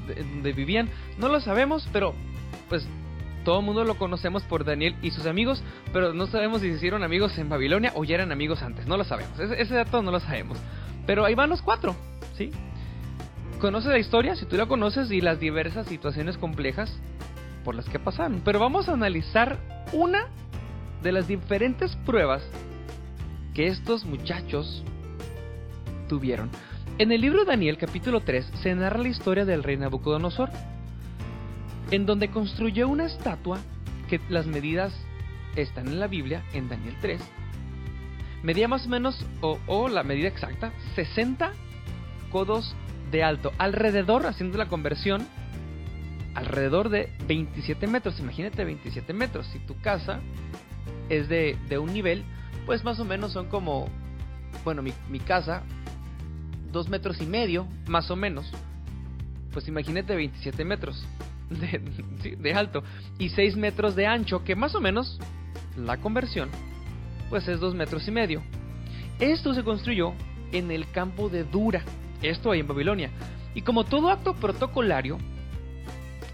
donde 0.07 0.53
vivían. 0.53 0.89
No 1.19 1.29
lo 1.29 1.41
sabemos, 1.41 1.89
pero 1.93 2.15
pues 2.69 2.87
todo 3.47 3.61
el 3.61 3.65
mundo 3.65 3.85
lo 3.85 3.97
conocemos 3.97 4.43
por 4.43 4.65
Daniel 4.65 4.97
y 5.03 5.13
sus 5.13 5.25
amigos, 5.27 5.63
pero 5.93 6.13
no 6.13 6.27
sabemos 6.27 6.61
si 6.61 6.69
se 6.69 6.77
hicieron 6.77 7.05
amigos 7.05 7.39
en 7.39 7.49
Babilonia 7.49 7.93
o 7.95 8.05
ya 8.05 8.17
eran 8.17 8.33
amigos 8.33 8.61
antes, 8.63 8.89
no 8.89 8.97
lo 8.97 9.05
sabemos, 9.05 9.39
ese, 9.39 9.73
dato 9.73 10.03
no 10.03 10.11
lo 10.11 10.19
sabemos. 10.19 10.59
Pero 11.07 11.25
ahí 11.25 11.37
van 11.37 11.51
los 11.51 11.63
cuatro, 11.63 11.95
¿sí? 12.37 12.51
Conoces 13.61 13.93
la 13.93 13.99
historia, 13.99 14.35
si 14.35 14.47
tú 14.47 14.57
la 14.57 14.67
conoces, 14.67 15.13
y 15.13 15.21
las 15.21 15.39
diversas 15.39 15.87
situaciones 15.87 16.37
complejas 16.37 16.93
por 17.65 17.77
las 17.77 17.89
que 17.89 18.01
pasaron. 18.01 18.43
Pero 18.45 18.59
vamos 18.59 18.89
a 18.89 18.95
analizar 18.95 19.59
una 19.93 20.27
de 21.07 21.13
las 21.13 21.29
diferentes 21.29 21.95
pruebas 22.05 22.43
que 23.55 23.69
estos 23.69 24.05
muchachos 24.05 24.83
tuvieron. 26.09 26.51
En 26.99 27.13
el 27.13 27.21
libro 27.21 27.45
Daniel 27.45 27.79
capítulo 27.79 28.23
3 28.23 28.45
se 28.61 28.75
narra 28.75 28.99
la 28.99 29.09
historia 29.09 29.45
del 29.45 29.63
rey 29.63 29.77
Nabucodonosor 29.77 30.51
en 31.93 32.07
donde 32.07 32.29
construyó 32.29 32.89
una 32.89 33.07
estatua 33.07 33.61
que 34.09 34.21
las 34.29 34.47
medidas 34.47 34.93
están 35.55 35.87
en 35.87 36.01
la 36.01 36.09
Biblia, 36.09 36.43
en 36.53 36.69
Daniel 36.69 36.97
3. 37.01 37.21
Medía 38.43 38.67
más 38.67 38.87
o 38.87 38.89
menos, 38.89 39.25
o, 39.41 39.89
la 39.89 40.03
medida 40.03 40.27
exacta, 40.27 40.73
60 40.97 41.53
codos 42.33 42.75
de 43.13 43.23
alto. 43.23 43.53
Alrededor, 43.59 44.27
haciendo 44.27 44.59
la 44.59 44.67
conversión, 44.67 45.25
alrededor 46.35 46.89
de 46.89 47.13
27 47.29 47.87
metros. 47.87 48.19
Imagínate 48.19 48.65
27 48.65 49.13
metros. 49.13 49.47
Si 49.53 49.61
tu 49.61 49.81
casa 49.81 50.21
es 51.09 51.29
de, 51.29 51.57
un 51.79 51.93
nivel, 51.93 52.25
pues 52.67 52.85
más 52.85 52.99
o 53.01 53.05
menos 53.05 53.33
son 53.33 53.49
como, 53.49 53.89
bueno, 54.65 54.83
mi, 54.83 54.93
mi 55.09 55.21
casa, 55.21 55.63
2 56.73 56.89
metros 56.89 57.21
y 57.21 57.27
medio, 57.27 57.67
más 57.87 58.11
o 58.11 58.17
menos. 58.17 58.51
Pues 59.53 59.69
imagínate 59.69 60.15
27 60.15 60.65
metros 60.65 61.07
de, 61.51 62.55
alto 62.55 62.83
y 63.19 63.31
6 63.31 63.57
metros 63.57 63.97
de 63.97 64.07
ancho, 64.07 64.45
que 64.45 64.57
más 64.57 64.75
o 64.75 64.81
menos 64.81 65.19
la 65.77 65.99
conversión 65.99 66.51
pues 67.31 67.49
es 67.49 67.61
2 67.61 67.75
metros 67.75 68.07
y 68.07 68.11
medio. 68.11 68.43
Esto 69.19 69.55
se 69.55 69.65
construyó 69.65 70.13
en 70.53 70.71
el 70.71 70.91
campo 70.91 71.29
de 71.29 71.45
Dura, 71.45 71.83
esto 72.23 72.51
ahí 72.51 72.61
en 72.61 72.69
Babilonia, 72.69 73.11
y 73.55 73.63
como 73.63 73.85
todo 73.85 74.11
acto 74.11 74.35
protocolario, 74.35 75.19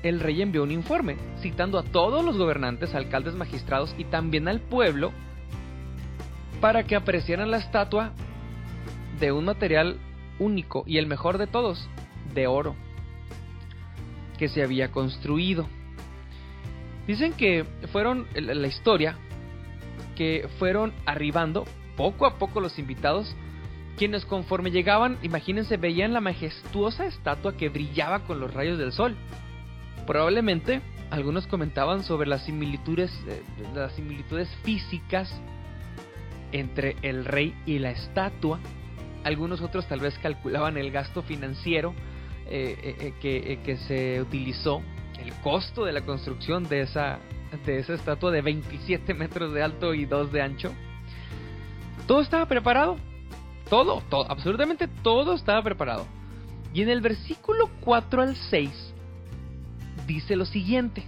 el 0.03 0.21
rey 0.21 0.43
envió 0.43 0.63
un 0.63 0.71
informe 0.71 1.17
citando 1.41 1.79
a 1.79 1.83
todos 1.83 2.25
los 2.25 2.37
gobernantes, 2.37 2.95
alcaldes, 2.95 3.35
magistrados 3.35 3.95
y 3.99 4.05
también 4.05 4.49
al 4.49 4.61
pueblo 4.61 5.13
para 6.61 6.85
que 6.85 6.97
apreciaran 6.97 7.51
la 7.51 7.59
estatua 7.59 8.13
de 9.19 9.33
un 9.33 9.45
material 9.45 9.99
único 10.39 10.85
y 10.87 10.99
el 10.99 11.07
mejor 11.07 11.39
de 11.39 11.47
todos, 11.47 11.89
de 12.35 12.47
oro 12.47 12.75
que 14.39 14.49
se 14.49 14.63
había 14.63 14.91
construido. 14.91 15.69
Dicen 17.07 17.33
que 17.33 17.65
fueron 17.93 18.27
la 18.35 18.67
historia 18.67 19.17
que 20.17 20.49
fueron 20.59 20.93
arribando 21.07 21.65
poco 21.97 22.27
a 22.27 22.39
poco 22.39 22.61
los 22.61 22.79
invitados, 22.79 23.35
quienes 23.97 24.25
conforme 24.25 24.71
llegaban, 24.71 25.19
imagínense, 25.23 25.77
veían 25.77 26.13
la 26.13 26.21
majestuosa 26.21 27.07
estatua 27.07 27.57
que 27.57 27.69
brillaba 27.69 28.21
con 28.21 28.41
los 28.41 28.53
rayos 28.53 28.79
del 28.79 28.93
sol. 28.93 29.17
Probablemente 30.07 30.81
algunos 31.11 31.47
comentaban 31.47 32.03
sobre 32.05 32.29
las 32.29 32.45
similitudes, 32.45 33.13
eh, 33.29 33.43
las 33.75 33.93
similitudes 33.93 34.49
físicas 34.63 35.31
entre 36.53 36.97
el 37.03 37.25
rey 37.25 37.55
y 37.67 37.79
la 37.79 37.91
estatua. 37.91 38.59
Algunos 39.23 39.61
otros 39.61 39.87
tal 39.87 40.01
vez 40.01 40.19
calculaban 40.19 40.77
el 40.77 40.91
gasto 40.91 41.23
financiero 41.23 41.95
eh, 42.47 43.13
eh, 43.23 43.59
que, 43.63 43.77
se 43.77 44.21
utilizó, 44.21 44.83
el 45.19 45.33
costo 45.43 45.85
de 45.85 45.93
la 45.93 46.01
construcción 46.01 46.69
de 46.69 46.81
esa, 46.81 47.19
de 47.65 47.79
esa 47.79 47.95
estatua 47.95 48.31
de 48.33 48.43
27 48.43 49.15
metros 49.15 49.53
de 49.53 49.63
alto 49.63 49.95
y 49.95 50.07
2 50.07 50.33
de 50.33 50.43
ancho. 50.43 50.73
Todo 52.07 52.23
estaba 52.23 52.47
preparado. 52.47 52.97
Todo, 53.69 54.03
todo, 54.11 54.31
absolutamente 54.31 54.89
todo 54.89 55.35
estaba 55.35 55.63
preparado. 55.63 56.07
Y 56.75 56.83
en 56.83 56.89
el 56.89 57.01
versículo 57.01 57.71
4 57.81 58.23
al 58.23 58.37
6 58.37 58.92
dice 60.13 60.37
lo 60.37 60.45
siguiente. 60.45 61.03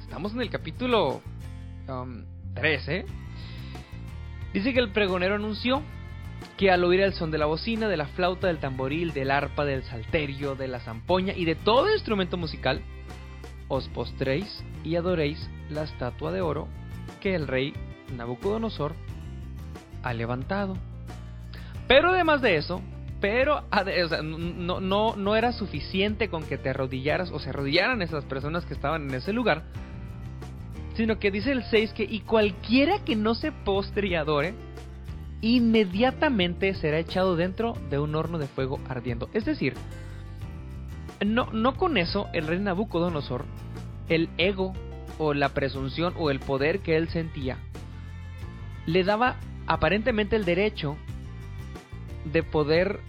Estamos 0.00 0.32
en 0.32 0.40
el 0.40 0.50
capítulo 0.50 1.20
13. 2.54 3.04
Um, 3.04 3.10
dice 4.54 4.72
que 4.72 4.80
el 4.80 4.92
pregonero 4.92 5.34
anunció 5.34 5.82
que 6.56 6.70
al 6.70 6.84
oír 6.84 7.00
el 7.00 7.12
son 7.12 7.30
de 7.30 7.38
la 7.38 7.46
bocina, 7.46 7.86
de 7.86 7.98
la 7.98 8.06
flauta, 8.06 8.46
del 8.46 8.58
tamboril, 8.58 9.12
del 9.12 9.30
arpa, 9.30 9.66
del 9.66 9.82
salterio, 9.84 10.54
de 10.54 10.68
la 10.68 10.80
zampoña 10.80 11.34
y 11.34 11.44
de 11.44 11.54
todo 11.54 11.92
instrumento 11.92 12.38
musical, 12.38 12.80
os 13.68 13.88
postréis 13.88 14.64
y 14.84 14.96
adoréis 14.96 15.50
la 15.68 15.82
estatua 15.82 16.32
de 16.32 16.40
oro 16.40 16.68
que 17.20 17.34
el 17.34 17.46
rey 17.46 17.74
Nabucodonosor 18.16 18.94
ha 20.02 20.14
levantado. 20.14 20.76
Pero 21.88 22.10
además 22.10 22.40
de 22.40 22.56
eso, 22.56 22.80
pero 23.28 23.64
no, 24.22 24.78
no, 24.78 25.16
no 25.16 25.34
era 25.34 25.50
suficiente 25.50 26.28
con 26.28 26.44
que 26.44 26.58
te 26.58 26.68
arrodillaras 26.68 27.32
o 27.32 27.40
se 27.40 27.50
arrodillaran 27.50 28.00
esas 28.00 28.24
personas 28.24 28.64
que 28.64 28.74
estaban 28.74 29.08
en 29.08 29.16
ese 29.16 29.32
lugar, 29.32 29.64
sino 30.94 31.18
que 31.18 31.32
dice 31.32 31.50
el 31.50 31.64
6 31.64 31.92
que 31.92 32.04
y 32.04 32.20
cualquiera 32.20 33.04
que 33.04 33.16
no 33.16 33.34
se 33.34 33.50
postre 33.50 34.06
y 34.06 34.14
adore, 34.14 34.54
inmediatamente 35.40 36.72
será 36.74 37.00
echado 37.00 37.34
dentro 37.34 37.72
de 37.90 37.98
un 37.98 38.14
horno 38.14 38.38
de 38.38 38.46
fuego 38.46 38.78
ardiendo. 38.88 39.28
Es 39.32 39.44
decir, 39.44 39.74
no, 41.26 41.50
no 41.50 41.76
con 41.76 41.96
eso 41.96 42.28
el 42.32 42.46
rey 42.46 42.60
Nabucodonosor, 42.60 43.44
el 44.08 44.28
ego 44.38 44.72
o 45.18 45.34
la 45.34 45.48
presunción 45.48 46.14
o 46.16 46.30
el 46.30 46.38
poder 46.38 46.78
que 46.78 46.96
él 46.96 47.08
sentía, 47.08 47.58
le 48.86 49.02
daba 49.02 49.34
aparentemente 49.66 50.36
el 50.36 50.44
derecho 50.44 50.96
de 52.32 52.42
poder 52.42 53.00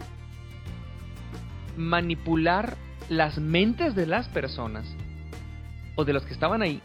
manipular 1.75 2.77
las 3.09 3.37
mentes 3.37 3.95
de 3.95 4.05
las 4.05 4.27
personas 4.29 4.85
o 5.95 6.05
de 6.05 6.13
los 6.13 6.23
que 6.25 6.33
estaban 6.33 6.61
ahí 6.61 6.81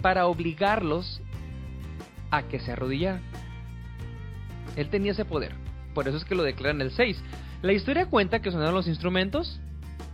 para 0.00 0.26
obligarlos 0.26 1.20
a 2.30 2.42
que 2.42 2.60
se 2.60 2.72
arrodillaran. 2.72 3.22
Él 4.76 4.88
tenía 4.88 5.12
ese 5.12 5.24
poder. 5.24 5.54
Por 5.94 6.08
eso 6.08 6.16
es 6.16 6.24
que 6.24 6.34
lo 6.34 6.42
declaran 6.42 6.80
el 6.80 6.90
6. 6.90 7.22
La 7.62 7.72
historia 7.72 8.06
cuenta 8.06 8.40
que 8.40 8.50
sonaron 8.50 8.74
los 8.74 8.88
instrumentos, 8.88 9.60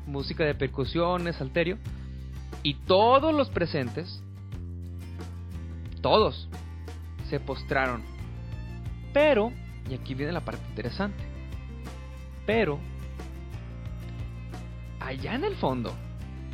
música 0.07 0.45
de 0.45 0.55
percusiones, 0.55 1.37
salterio, 1.37 1.79
y 2.63 2.75
todos 2.75 3.35
los 3.35 3.49
presentes, 3.51 4.23
todos, 6.03 6.49
se 7.29 7.41
postraron. 7.41 8.03
Pero, 9.13 9.53
y 9.89 9.95
aquí 9.95 10.15
viene 10.15 10.33
la 10.33 10.45
parte 10.45 10.67
interesante, 10.69 11.30
pero, 12.53 12.81
allá 14.99 15.37
en 15.37 15.45
el 15.45 15.55
fondo, 15.55 15.95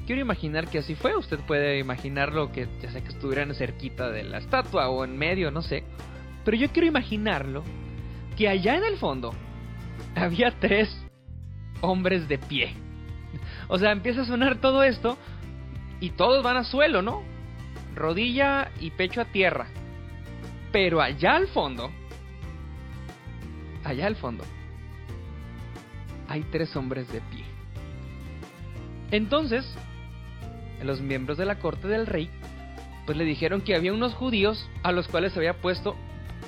quiero 0.04 0.20
imaginar 0.20 0.68
que 0.68 0.80
así 0.80 0.94
fue, 0.94 1.16
usted 1.16 1.40
puede 1.46 1.78
imaginarlo 1.78 2.52
que 2.52 2.68
ya 2.82 2.90
sea 2.90 3.00
que 3.00 3.08
estuvieran 3.08 3.54
cerquita 3.54 4.10
de 4.10 4.22
la 4.22 4.36
estatua 4.36 4.90
o 4.90 5.06
en 5.06 5.16
medio, 5.16 5.50
no 5.50 5.62
sé, 5.62 5.84
pero 6.44 6.58
yo 6.58 6.68
quiero 6.68 6.86
imaginarlo 6.86 7.64
que 8.36 8.46
allá 8.46 8.76
en 8.76 8.84
el 8.84 8.98
fondo 8.98 9.32
había 10.14 10.50
tres 10.60 10.94
hombres 11.80 12.28
de 12.28 12.36
pie. 12.40 12.74
O 13.68 13.78
sea, 13.78 13.90
empieza 13.92 14.20
a 14.20 14.26
sonar 14.26 14.60
todo 14.60 14.82
esto 14.82 15.16
y 15.98 16.10
todos 16.10 16.44
van 16.44 16.58
a 16.58 16.64
suelo, 16.64 17.00
¿no? 17.00 17.22
Rodilla 17.94 18.70
y 18.80 18.90
pecho 18.90 19.22
a 19.22 19.24
tierra. 19.24 19.68
Pero 20.72 21.00
allá 21.00 21.36
al 21.36 21.48
fondo, 21.48 21.90
allá 23.82 24.06
al 24.06 24.16
fondo, 24.16 24.44
hay 26.28 26.42
tres 26.50 26.74
hombres 26.76 27.10
de 27.12 27.20
pie. 27.20 27.44
Entonces, 29.10 29.64
los 30.82 31.00
miembros 31.00 31.38
de 31.38 31.44
la 31.44 31.58
corte 31.58 31.88
del 31.88 32.06
rey, 32.06 32.30
pues 33.04 33.16
le 33.16 33.24
dijeron 33.24 33.60
que 33.60 33.74
había 33.74 33.92
unos 33.92 34.14
judíos 34.14 34.68
a 34.82 34.92
los 34.92 35.08
cuales 35.08 35.32
se 35.32 35.38
había 35.38 35.60
puesto 35.60 35.96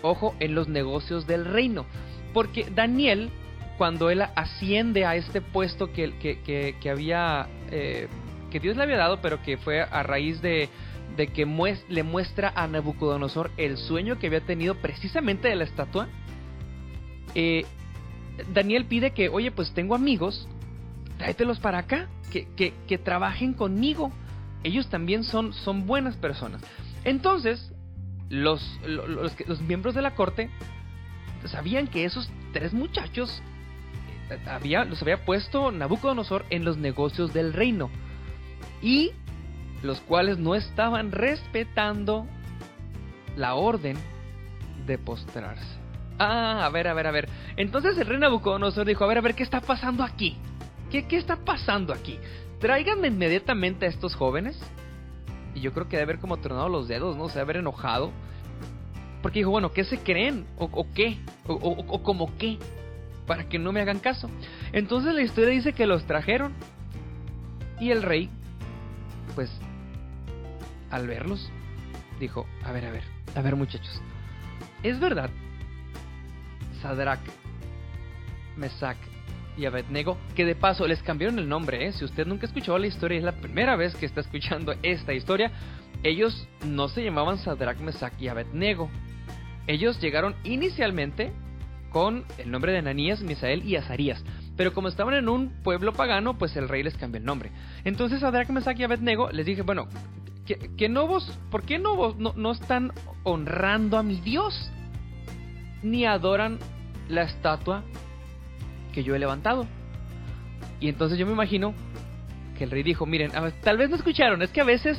ojo 0.02 0.34
en 0.40 0.54
los 0.54 0.68
negocios 0.68 1.26
del 1.26 1.44
reino. 1.44 1.86
Porque 2.34 2.66
Daniel, 2.74 3.30
cuando 3.78 4.10
él 4.10 4.22
asciende 4.34 5.04
a 5.06 5.16
este 5.16 5.40
puesto 5.40 5.92
que, 5.92 6.18
que, 6.18 6.90
había, 6.90 7.48
eh, 7.70 8.08
que 8.50 8.60
Dios 8.60 8.76
le 8.76 8.82
había 8.82 8.96
dado, 8.96 9.20
pero 9.22 9.42
que 9.42 9.56
fue 9.56 9.82
a 9.82 10.02
raíz 10.02 10.42
de, 10.42 10.68
de 11.16 11.28
que 11.28 11.46
le 11.88 12.02
muestra 12.02 12.52
a 12.54 12.66
Nabucodonosor 12.66 13.50
el 13.56 13.76
sueño 13.76 14.18
que 14.18 14.26
había 14.26 14.40
tenido 14.40 14.74
precisamente 14.76 15.48
de 15.48 15.56
la 15.56 15.64
estatua, 15.64 16.08
eh, 17.34 17.64
Daniel 18.52 18.86
pide 18.86 19.12
que, 19.12 19.28
oye, 19.28 19.50
pues 19.50 19.72
tengo 19.72 19.94
amigos, 19.94 20.48
tráetelos 21.18 21.58
para 21.58 21.78
acá, 21.78 22.08
que, 22.30 22.46
que, 22.86 22.98
trabajen 22.98 23.54
conmigo. 23.54 24.12
Ellos 24.62 24.88
también 24.88 25.24
son, 25.24 25.52
son 25.52 25.86
buenas 25.86 26.16
personas. 26.16 26.62
Entonces, 27.04 27.72
los, 28.28 28.62
los, 28.86 29.60
miembros 29.62 29.94
de 29.94 30.02
la 30.02 30.14
corte 30.14 30.50
sabían 31.46 31.86
que 31.86 32.04
esos 32.04 32.30
tres 32.52 32.72
muchachos 32.72 33.42
eh, 34.30 34.38
había, 34.46 34.84
los 34.84 35.00
había 35.00 35.24
puesto 35.24 35.72
Nabucodonosor 35.72 36.44
en 36.50 36.64
los 36.64 36.76
negocios 36.76 37.32
del 37.32 37.52
reino. 37.52 37.90
Y 38.82 39.12
los 39.82 40.00
cuales 40.00 40.38
no 40.38 40.54
estaban 40.54 41.12
respetando 41.12 42.26
la 43.36 43.54
orden 43.54 43.96
de 44.86 44.98
postrarse. 44.98 45.77
Ah, 46.18 46.66
a 46.66 46.70
ver, 46.70 46.88
a 46.88 46.94
ver, 46.94 47.06
a 47.06 47.10
ver. 47.12 47.28
Entonces 47.56 47.96
el 47.96 48.06
rey 48.06 48.18
Nabucodonosor 48.18 48.86
dijo, 48.86 49.04
a 49.04 49.06
ver, 49.06 49.18
a 49.18 49.20
ver, 49.20 49.34
¿qué 49.34 49.44
está 49.44 49.60
pasando 49.60 50.02
aquí? 50.02 50.36
¿Qué, 50.90 51.06
qué 51.06 51.16
está 51.16 51.36
pasando 51.36 51.92
aquí? 51.92 52.18
Tráiganme 52.60 53.08
inmediatamente 53.08 53.86
a 53.86 53.88
estos 53.88 54.16
jóvenes. 54.16 54.58
Y 55.54 55.60
yo 55.60 55.72
creo 55.72 55.88
que 55.88 55.96
debe 55.96 56.04
haber 56.12 56.18
como 56.18 56.38
tronado 56.38 56.68
los 56.68 56.88
dedos, 56.88 57.16
¿no? 57.16 57.28
Se 57.28 57.34
debe 57.34 57.42
haber 57.42 57.56
enojado. 57.58 58.10
Porque 59.22 59.40
dijo, 59.40 59.50
bueno, 59.50 59.72
¿qué 59.72 59.84
se 59.84 59.98
creen? 59.98 60.46
¿O, 60.56 60.86
qué? 60.92 61.18
O, 61.46 61.54
o, 61.54 62.02
como 62.02 62.36
qué? 62.36 62.58
Para 63.26 63.48
que 63.48 63.58
no 63.58 63.72
me 63.72 63.80
hagan 63.80 63.98
caso. 63.98 64.28
Entonces 64.72 65.14
la 65.14 65.22
historia 65.22 65.50
dice 65.50 65.72
que 65.72 65.86
los 65.86 66.04
trajeron. 66.04 66.52
Y 67.80 67.90
el 67.92 68.02
rey, 68.02 68.28
pues, 69.36 69.50
al 70.90 71.06
verlos, 71.06 71.48
dijo, 72.18 72.46
a 72.64 72.72
ver, 72.72 72.86
a 72.86 72.90
ver, 72.90 73.04
a 73.36 73.40
ver 73.40 73.54
muchachos. 73.54 74.02
Es 74.82 74.98
verdad 74.98 75.30
Sadrach, 76.82 77.20
Mesach 78.56 78.96
y 79.56 79.66
Abednego, 79.66 80.16
que 80.34 80.44
de 80.44 80.54
paso 80.54 80.86
les 80.86 81.02
cambiaron 81.02 81.38
el 81.38 81.48
nombre, 81.48 81.86
¿eh? 81.86 81.92
si 81.92 82.04
usted 82.04 82.26
nunca 82.26 82.46
escuchó 82.46 82.78
la 82.78 82.86
historia, 82.86 83.18
es 83.18 83.24
la 83.24 83.32
primera 83.32 83.76
vez 83.76 83.94
que 83.96 84.06
está 84.06 84.20
escuchando 84.20 84.74
esta 84.82 85.12
historia, 85.12 85.50
ellos 86.02 86.48
no 86.64 86.88
se 86.88 87.02
llamaban 87.02 87.38
Sadrach, 87.38 87.78
Mesach 87.78 88.12
y 88.20 88.28
Abednego. 88.28 88.88
Ellos 89.66 90.00
llegaron 90.00 90.36
inicialmente 90.44 91.32
con 91.90 92.24
el 92.38 92.50
nombre 92.50 92.72
de 92.72 92.78
Ananías, 92.78 93.20
Misael 93.20 93.64
y 93.64 93.76
Azarías. 93.76 94.22
Pero 94.56 94.72
como 94.72 94.88
estaban 94.88 95.14
en 95.14 95.28
un 95.28 95.62
pueblo 95.62 95.92
pagano, 95.92 96.38
pues 96.38 96.56
el 96.56 96.68
rey 96.68 96.82
les 96.82 96.96
cambió 96.96 97.18
el 97.18 97.24
nombre. 97.24 97.50
Entonces 97.84 98.20
Sadrach, 98.20 98.48
Mesach 98.50 98.78
y 98.78 98.84
Abednego 98.84 99.30
les 99.30 99.46
dije, 99.46 99.62
bueno, 99.62 99.88
que, 100.76 100.88
no 100.88 101.06
vos, 101.06 101.38
¿por 101.50 101.62
qué 101.64 101.78
no 101.78 101.94
vos 101.96 102.16
no, 102.16 102.32
no 102.34 102.52
están 102.52 102.92
honrando 103.24 103.98
a 103.98 104.02
mi 104.02 104.20
Dios? 104.20 104.70
Ni 105.82 106.04
adoran 106.04 106.58
la 107.08 107.22
estatua 107.22 107.82
que 108.92 109.02
yo 109.02 109.14
he 109.14 109.18
levantado. 109.18 109.66
Y 110.80 110.88
entonces 110.88 111.18
yo 111.18 111.26
me 111.26 111.32
imagino 111.32 111.74
que 112.56 112.64
el 112.64 112.70
rey 112.70 112.82
dijo, 112.82 113.06
miren, 113.06 113.32
tal 113.62 113.78
vez 113.78 113.90
no 113.90 113.96
escucharon, 113.96 114.42
es 114.42 114.50
que 114.50 114.60
a 114.60 114.64
veces 114.64 114.98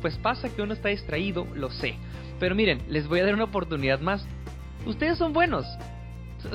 pues 0.00 0.16
pasa 0.16 0.48
que 0.48 0.62
uno 0.62 0.72
está 0.72 0.88
distraído, 0.88 1.46
lo 1.54 1.70
sé. 1.70 1.96
Pero 2.38 2.54
miren, 2.54 2.80
les 2.88 3.06
voy 3.06 3.20
a 3.20 3.24
dar 3.24 3.34
una 3.34 3.44
oportunidad 3.44 4.00
más. 4.00 4.24
Ustedes 4.86 5.18
son 5.18 5.32
buenos. 5.32 5.66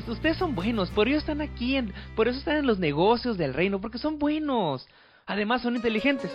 Ustedes 0.08 0.38
son 0.38 0.56
buenos, 0.56 0.90
por 0.90 1.08
eso 1.08 1.20
están 1.20 1.42
aquí, 1.42 1.78
por 2.16 2.28
eso 2.28 2.40
están 2.40 2.58
en 2.58 2.66
los 2.66 2.80
negocios 2.80 3.38
del 3.38 3.54
reino, 3.54 3.80
porque 3.80 4.00
son 4.00 4.18
buenos. 4.18 4.88
Además 5.28 5.62
son 5.62 5.76
inteligentes. 5.76 6.32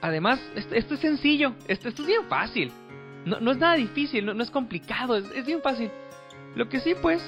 Además, 0.00 0.40
esto, 0.54 0.94
es 0.94 1.00
sencillo, 1.00 1.52
esto, 1.66 1.88
es 1.88 2.06
bien 2.06 2.24
fácil. 2.28 2.72
No, 3.26 3.38
no 3.40 3.50
es 3.50 3.58
nada 3.58 3.74
difícil, 3.74 4.24
no, 4.24 4.42
es 4.42 4.50
complicado, 4.50 5.16
es 5.16 5.44
bien 5.44 5.60
fácil. 5.60 5.90
Lo 6.54 6.68
que 6.68 6.80
sí, 6.80 6.94
pues, 7.00 7.22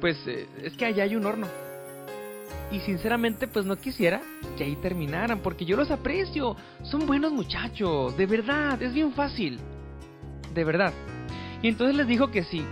pues 0.00 0.16
eh, 0.26 0.46
es 0.62 0.74
que 0.74 0.86
allá 0.86 1.04
hay 1.04 1.16
un 1.16 1.26
horno. 1.26 1.46
Y 2.70 2.80
sinceramente, 2.80 3.48
pues 3.48 3.64
no 3.64 3.76
quisiera 3.76 4.20
que 4.56 4.64
ahí 4.64 4.76
terminaran, 4.76 5.40
porque 5.40 5.64
yo 5.64 5.76
los 5.76 5.90
aprecio. 5.90 6.56
Son 6.82 7.06
buenos 7.06 7.32
muchachos, 7.32 8.16
de 8.16 8.26
verdad, 8.26 8.80
es 8.82 8.92
bien 8.92 9.12
fácil. 9.12 9.58
De 10.54 10.64
verdad. 10.64 10.92
Y 11.62 11.68
entonces 11.68 11.96
les 11.96 12.06
dijo 12.06 12.30
que 12.30 12.44
sí, 12.44 12.64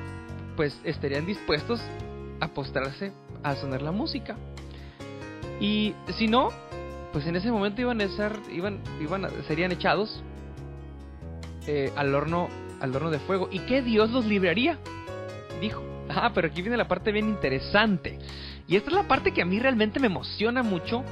pues 0.56 0.78
estarían 0.84 1.26
dispuestos 1.26 1.80
a 2.40 2.48
postrarse 2.48 3.12
a 3.42 3.56
sonar 3.56 3.82
la 3.82 3.92
música. 3.92 4.36
Y 5.60 5.94
si 6.18 6.28
no, 6.28 6.50
pues 7.12 7.26
en 7.26 7.36
ese 7.36 7.50
momento 7.50 7.80
iban 7.80 8.00
a 8.00 8.08
ser, 8.08 8.32
iban, 8.52 8.80
iban 9.00 9.26
serían 9.46 9.72
echados 9.72 10.22
eh, 11.66 11.92
al 11.96 12.14
horno, 12.14 12.48
al 12.80 12.94
horno 12.94 13.10
de 13.10 13.18
fuego. 13.20 13.48
¿Y 13.50 13.60
qué 13.60 13.82
Dios 13.82 14.10
los 14.10 14.26
libraría? 14.26 14.78
Dijo. 15.60 15.82
Ah, 16.08 16.30
pero 16.34 16.48
aquí 16.48 16.62
viene 16.62 16.76
la 16.76 16.88
parte 16.88 17.12
bien 17.12 17.28
interesante. 17.28 18.18
Y 18.68 18.76
esta 18.76 18.90
es 18.90 18.96
la 18.96 19.08
parte 19.08 19.32
que 19.32 19.42
a 19.42 19.44
mí 19.44 19.58
realmente 19.58 20.00
me 20.00 20.06
emociona 20.06 20.62
mucho. 20.62 21.02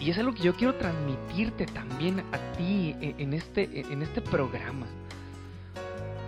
Y 0.00 0.10
es 0.10 0.18
algo 0.18 0.34
que 0.34 0.42
yo 0.42 0.54
quiero 0.54 0.74
transmitirte 0.74 1.66
también 1.66 2.20
a 2.32 2.56
ti 2.56 2.96
e, 3.00 3.14
en 3.18 3.34
este, 3.34 3.62
e, 3.62 3.80
en 3.92 4.02
este 4.02 4.20
programa. 4.20 4.86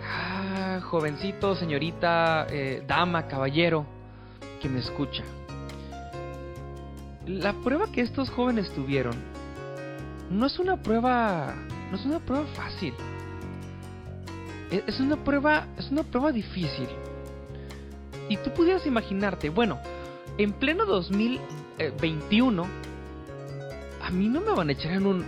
Ah, 0.03 0.79
jovencito, 0.81 1.55
señorita, 1.55 2.47
eh, 2.49 2.83
dama, 2.87 3.27
caballero, 3.27 3.85
que 4.61 4.69
me 4.69 4.79
escucha. 4.79 5.23
La 7.25 7.53
prueba 7.53 7.91
que 7.91 8.01
estos 8.01 8.29
jóvenes 8.29 8.71
tuvieron 8.73 9.15
no 10.29 10.45
es 10.45 10.57
una 10.59 10.81
prueba, 10.81 11.53
no 11.91 11.97
es 11.97 12.05
una 12.05 12.19
prueba 12.19 12.45
fácil. 12.55 12.93
E, 14.71 14.83
es 14.87 14.99
una 14.99 15.17
prueba, 15.17 15.67
es 15.77 15.91
una 15.91 16.03
prueba 16.03 16.31
difícil. 16.31 16.87
Y 18.29 18.37
tú 18.37 18.51
pudieras 18.51 18.85
imaginarte, 18.85 19.49
bueno, 19.49 19.79
en 20.37 20.53
pleno 20.53 20.85
2021, 20.85 22.65
a 24.01 24.09
mí 24.09 24.27
no 24.27 24.41
me 24.41 24.51
van 24.51 24.69
a 24.69 24.71
echar 24.71 24.93
en 24.93 25.05
un 25.05 25.25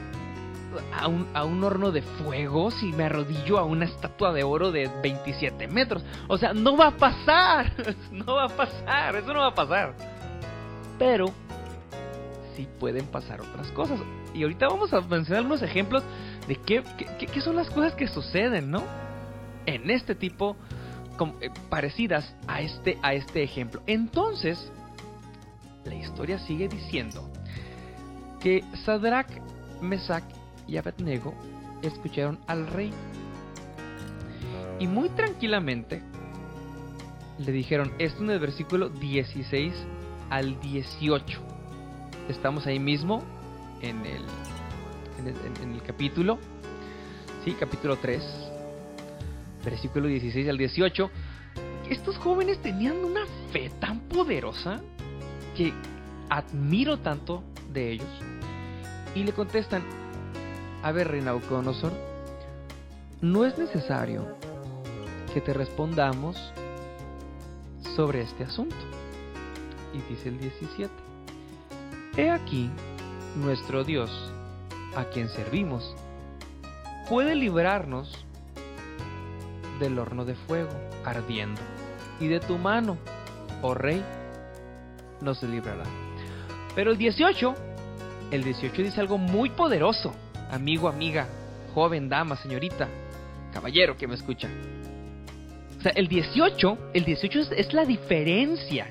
a, 0.93 1.07
un, 1.07 1.27
a 1.33 1.43
un 1.43 1.63
horno 1.63 1.91
de 1.91 2.01
fuego 2.01 2.71
si 2.71 2.91
me 2.93 3.05
arrodillo 3.05 3.57
a 3.57 3.63
una 3.63 3.85
estatua 3.85 4.33
de 4.33 4.43
oro 4.43 4.71
de 4.71 4.89
27 5.01 5.67
metros. 5.67 6.03
O 6.27 6.37
sea, 6.37 6.53
no 6.53 6.77
va 6.77 6.87
a 6.87 6.97
pasar. 6.97 7.73
No 8.11 8.35
va 8.35 8.45
a 8.45 8.49
pasar. 8.49 9.15
Eso 9.15 9.33
no 9.33 9.39
va 9.41 9.47
a 9.47 9.55
pasar. 9.55 9.93
Pero 10.97 11.27
sí 12.55 12.67
pueden 12.79 13.05
pasar 13.05 13.41
otras 13.41 13.71
cosas. 13.71 13.99
Y 14.33 14.43
ahorita 14.43 14.67
vamos 14.67 14.93
a 14.93 15.01
mencionar 15.01 15.45
unos 15.45 15.61
ejemplos 15.61 16.03
de 16.47 16.55
qué, 16.55 16.83
qué, 16.97 17.27
qué 17.27 17.41
son 17.41 17.55
las 17.55 17.69
cosas 17.69 17.93
que 17.93 18.07
suceden, 18.07 18.71
¿no? 18.71 18.83
En 19.65 19.89
este 19.89 20.15
tipo 20.15 20.55
eh, 21.41 21.49
parecidas 21.69 22.35
a 22.47 22.61
este, 22.61 22.97
a 23.01 23.13
este 23.13 23.43
ejemplo. 23.43 23.81
Entonces, 23.87 24.71
la 25.85 25.95
historia 25.95 26.39
sigue 26.39 26.67
diciendo 26.67 27.29
que 28.39 28.63
Sadrach, 28.85 29.29
Mesach 29.81 30.23
y 30.67 30.77
Abednego 30.77 31.33
escucharon 31.81 32.39
al 32.47 32.67
rey 32.67 32.93
y 34.79 34.87
muy 34.87 35.09
tranquilamente 35.09 36.01
le 37.39 37.51
dijeron, 37.51 37.93
esto 37.99 38.23
en 38.23 38.31
el 38.31 38.39
versículo 38.39 38.89
16 38.89 39.73
al 40.29 40.59
18. 40.59 41.39
Estamos 42.29 42.65
ahí 42.65 42.79
mismo 42.79 43.23
en 43.81 44.05
el, 44.05 44.23
en 45.19 45.27
el, 45.27 45.35
en 45.63 45.73
el 45.73 45.81
capítulo, 45.83 46.39
sí, 47.45 47.55
capítulo 47.59 47.95
3, 47.97 48.46
versículo 49.69 50.07
16 50.07 50.47
al 50.47 50.57
18, 50.57 51.11
estos 51.89 52.17
jóvenes 52.17 52.61
tenían 52.61 53.03
una 53.03 53.25
fe 53.51 53.69
tan 53.81 53.99
poderosa 53.99 54.79
que 55.57 55.73
admiro 56.29 56.99
tanto 56.99 57.43
de 57.73 57.91
ellos. 57.91 58.07
Y 59.13 59.25
le 59.25 59.33
contestan, 59.33 59.83
a 60.83 60.93
ver, 60.93 61.09
rey 61.09 61.19
Nauconosor, 61.19 61.91
no 63.19 63.43
es 63.43 63.57
necesario 63.57 64.37
que 65.33 65.41
te 65.41 65.53
respondamos 65.53 66.37
sobre 67.93 68.21
este 68.21 68.45
asunto. 68.45 68.77
Y 69.93 70.13
dice 70.13 70.29
el 70.29 70.39
17, 70.39 70.89
He 72.15 72.31
aquí, 72.31 72.69
nuestro 73.35 73.83
Dios, 73.83 74.31
a 74.95 75.03
quien 75.05 75.27
servimos, 75.27 75.93
puede 77.09 77.35
librarnos 77.35 78.26
del 79.79 79.97
horno 79.99 80.25
de 80.25 80.35
fuego 80.35 80.71
ardiendo, 81.05 81.61
y 82.19 82.27
de 82.27 82.39
tu 82.39 82.57
mano, 82.57 82.97
oh 83.61 83.73
rey, 83.73 84.03
nos 85.21 85.41
librará. 85.43 85.83
Pero 86.75 86.91
el 86.91 86.97
18, 86.97 87.55
el 88.31 88.43
18 88.43 88.81
dice 88.83 89.01
algo 89.01 89.17
muy 89.17 89.49
poderoso, 89.49 90.13
amigo, 90.51 90.87
amiga, 90.87 91.27
joven, 91.73 92.09
dama, 92.09 92.35
señorita, 92.35 92.87
caballero 93.53 93.97
que 93.97 94.07
me 94.07 94.15
escucha. 94.15 94.49
O 95.77 95.81
sea, 95.81 95.91
el 95.91 96.07
18, 96.07 96.77
el 96.93 97.05
18 97.05 97.39
es, 97.51 97.73
la 97.73 97.85
diferencia. 97.85 98.87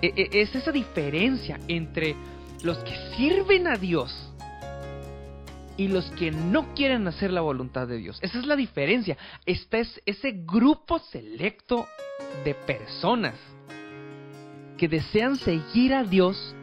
E, 0.00 0.12
e, 0.16 0.42
es 0.42 0.54
esa 0.54 0.72
diferencia 0.72 1.58
entre 1.68 2.14
los 2.62 2.78
que 2.78 2.94
sirven 3.16 3.66
a 3.66 3.76
Dios 3.76 4.27
y 5.78 5.86
los 5.86 6.10
que 6.10 6.32
no 6.32 6.74
quieren 6.74 7.06
hacer 7.06 7.30
la 7.30 7.40
voluntad 7.40 7.86
de 7.86 7.98
Dios. 7.98 8.18
Esa 8.20 8.40
es 8.40 8.46
la 8.46 8.56
diferencia. 8.56 9.16
Este 9.46 9.80
es 9.80 10.02
ese 10.04 10.32
grupo 10.32 10.98
selecto 10.98 11.86
de 12.44 12.52
personas 12.54 13.36
que 14.76 14.88
desean 14.88 15.36
seguir 15.36 15.94
a 15.94 16.02
Dios, 16.02 16.54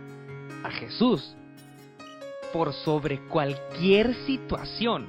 a 0.63 0.69
Jesús, 0.69 1.33
por 2.51 2.73
sobre 2.73 3.25
cualquier 3.27 4.13
situación. 4.25 5.07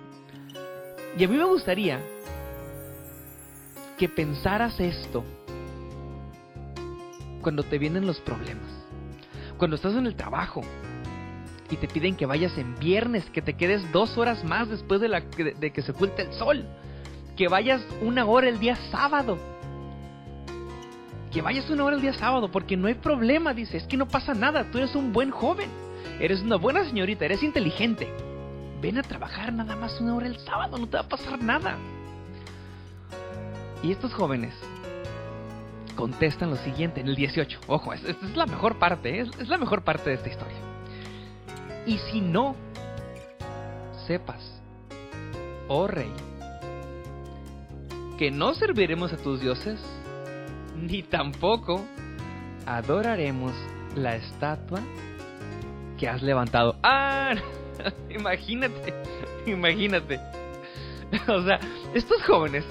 Y 1.19 1.25
a 1.25 1.29
mí 1.29 1.37
me 1.37 1.45
gustaría 1.45 2.01
que 3.99 4.09
pensaras 4.09 4.79
esto 4.79 5.25
cuando 7.43 7.65
te 7.65 7.79
vienen 7.79 8.07
los 8.07 8.21
problemas, 8.21 8.71
cuando 9.59 9.75
estás 9.75 9.95
en 9.97 10.07
el 10.07 10.15
trabajo 10.15 10.63
y 11.71 11.77
te 11.77 11.89
piden 11.89 12.17
que 12.17 12.27
vayas 12.27 12.57
en 12.59 12.75
viernes, 12.77 13.25
que 13.31 13.43
te 13.43 13.55
quedes 13.55 13.91
dos 13.93 14.17
horas 14.19 14.45
más 14.45 14.69
después 14.69 15.01
de, 15.01 15.73
que 15.73 15.83
se 15.83 15.93
oculte 15.93 16.23
el 16.23 16.33
sol, 16.33 16.65
que 17.37 17.49
vayas 17.49 17.83
una 18.01 18.25
hora 18.25 18.49
el 18.49 18.59
día 18.59 18.77
sábado, 18.91 19.39
que 21.33 21.43
vayas 21.43 21.69
una 21.71 21.85
hora 21.85 21.97
el 21.97 22.03
día 22.03 22.15
sábado, 22.15 22.51
porque 22.51 22.77
no 22.77 22.87
hay 22.87 22.95
problema, 22.95 23.53
dice, 23.53 23.77
es 23.77 23.85
que 23.85 23.97
no 23.97 24.07
pasa 24.07 24.35
nada, 24.35 24.65
tú 24.71 24.79
eres 24.79 24.95
un 24.95 25.13
buen 25.13 25.31
joven, 25.31 25.69
eres 26.21 26.41
una 26.43 26.57
buena 26.57 26.85
señorita, 26.85 27.25
eres 27.25 27.43
inteligente. 27.43 28.09
Ven 28.81 28.99
a 28.99 29.03
trabajar 29.03 29.53
nada 29.53 29.75
más 29.75 30.01
una 30.01 30.15
hora 30.15 30.27
el 30.27 30.39
sábado, 30.41 30.79
no 30.79 30.87
te 30.87 30.97
va 30.99 31.03
a 31.03 31.09
pasar 31.09 31.43
nada. 31.43 31.77
Y 33.83 33.91
estos 33.91 34.13
jóvenes 34.13 34.55
contestan 35.97 36.51
lo 36.51 36.57
siguiente 36.57 37.01
en 37.01 37.09
el 37.09 37.17
18. 37.17 37.61
Ojo, 37.67 37.93
esta 37.93 38.11
es 38.11 38.37
la 38.37 38.47
mejor 38.47 38.79
parte, 38.79 39.21
es 39.21 39.49
la 39.49 39.59
mejor 39.59 39.83
parte 39.83 40.11
de 40.11 40.17
esta 40.17 40.29
historia. 40.29 40.76
Y 41.87 41.99
si 41.99 42.21
no, 42.21 42.57
sepas, 44.09 44.61
oh 45.69 45.87
rey, 45.87 46.13
que 48.19 48.33
no 48.33 48.55
serviremos 48.55 49.13
a 49.13 49.17
tus 49.17 49.41
dioses, 49.41 49.81
ni 50.75 51.05
tampoco 51.05 51.85
adoraremos 52.67 53.53
la 53.95 54.17
estatua 54.17 54.81
que 55.97 56.09
has 56.09 56.23
levantado. 56.23 56.77
Ah, 56.83 57.35
imagínate, 58.11 58.93
imagínate. 59.47 60.21
O 61.29 61.41
sea, 61.45 61.61
estos 61.95 62.21
jóvenes 62.25 62.65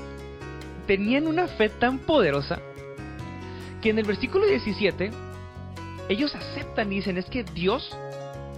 tenían 0.88 1.26
una 1.26 1.48
fe 1.48 1.70
tan 1.70 2.00
poderosa 2.00 2.60
que 3.82 3.92
en 3.92 4.00
el 4.00 4.06
versículo 4.06 4.46
17 4.46 5.10
ellos 6.10 6.36
aceptan 6.36 6.92
y 6.92 6.98
dicen 6.98 7.18
es 7.18 7.26
que 7.28 7.46
Dios 7.46 7.96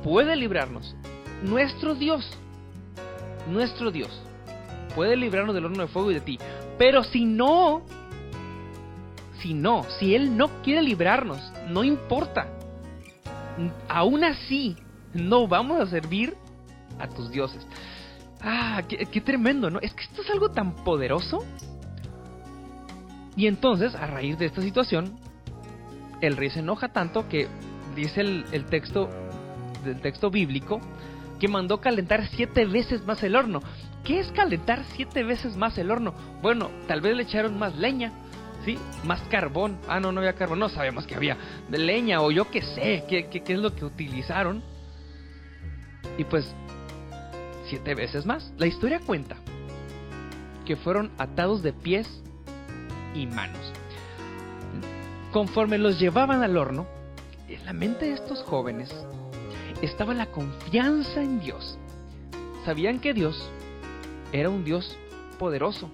puede 0.04 0.36
librarnos. 0.36 0.96
Nuestro 1.44 1.96
Dios, 1.96 2.28
nuestro 3.48 3.92
Dios, 3.92 4.10
puede 4.96 5.16
librarnos 5.16 5.54
del 5.54 5.66
horno 5.66 5.84
de 5.84 5.88
fuego 5.88 6.12
y 6.12 6.16
de 6.16 6.22
ti. 6.22 6.40
Pero 6.78 7.04
si 7.04 7.26
no, 7.26 7.84
si 9.42 9.54
no, 9.54 9.84
si 10.00 10.16
Él 10.16 10.36
no 10.36 10.62
quiere 10.64 10.82
librarnos, 10.82 11.40
no 11.70 11.84
importa. 11.84 12.48
Aún 13.88 14.24
así, 14.24 14.76
no 15.14 15.48
vamos 15.48 15.82
a 15.82 15.88
servir 15.88 16.36
a 17.00 17.08
tus 17.08 17.30
dioses. 17.32 17.66
Ah, 18.42 18.84
qué, 18.88 19.06
qué 19.06 19.22
tremendo, 19.22 19.70
¿no? 19.70 19.80
Es 19.80 19.94
que 19.94 20.04
esto 20.04 20.22
es 20.22 20.30
algo 20.30 20.52
tan 20.52 20.76
poderoso 20.84 21.44
y 23.38 23.46
entonces, 23.46 23.94
a 23.94 24.08
raíz 24.08 24.38
de 24.40 24.48
esta 24.48 24.64
situación, 24.64 25.20
el 26.22 26.36
rey 26.36 26.50
se 26.50 26.60
enoja 26.60 26.90
tanto 26.90 27.30
que 27.30 27.48
dice 27.96 28.22
el, 28.22 28.66
texto 28.66 29.10
del 29.84 30.02
texto 30.02 30.30
bíblico 30.30 30.82
que 31.40 31.48
mandó 31.48 31.80
calentar 31.80 32.28
siete 32.28 32.66
veces 32.66 33.06
más 33.06 33.22
el 33.24 33.36
horno. 33.36 33.62
¿Qué 34.04 34.20
es 34.20 34.32
calentar 34.32 34.84
siete 34.96 35.24
veces 35.24 35.56
más 35.56 35.78
el 35.78 35.92
horno? 35.92 36.14
Bueno, 36.42 36.70
tal 36.88 37.02
vez 37.02 37.16
le 37.16 37.24
echaron 37.24 37.60
más 37.60 37.76
leña, 37.76 38.12
¿sí? 38.66 38.78
Más 39.04 39.22
carbón. 39.30 39.78
Ah, 39.88 40.00
no, 40.00 40.12
no 40.12 40.20
había 40.20 40.34
carbón, 40.34 40.60
no 40.60 40.70
sabemos 40.70 41.06
que 41.06 41.16
había 41.16 41.38
de 41.70 41.78
leña 41.78 42.22
o 42.22 42.32
yo 42.32 42.50
qué 42.50 42.62
sé, 42.62 43.04
qué, 43.08 43.28
qué 43.30 43.54
es 43.54 43.60
lo 43.60 43.76
que 43.76 43.86
utilizaron. 43.86 44.64
Y 46.18 46.24
pues, 46.24 46.56
siete 47.68 47.96
veces 47.96 48.26
más. 48.26 48.54
La 48.58 48.66
historia 48.66 49.00
cuenta 49.00 49.36
que 50.66 50.76
fueron 50.76 51.12
atados 51.18 51.62
de 51.62 51.74
pies 51.74 52.24
y 53.14 53.28
manos. 53.28 53.74
Conforme 55.32 55.78
los 55.78 56.00
llevaban 56.00 56.44
al 56.44 56.58
horno, 56.58 56.88
en 57.48 57.64
la 57.66 57.74
mente 57.74 58.06
de 58.06 58.14
estos 58.14 58.42
jóvenes 58.44 58.94
estaba 59.82 60.14
la 60.14 60.28
confianza 60.28 61.22
en 61.22 61.40
Dios. 61.40 61.78
Sabían 62.66 63.00
que 63.00 63.14
Dios 63.14 63.50
era 64.32 64.50
un 64.50 64.64
Dios 64.64 64.98
poderoso. 65.40 65.90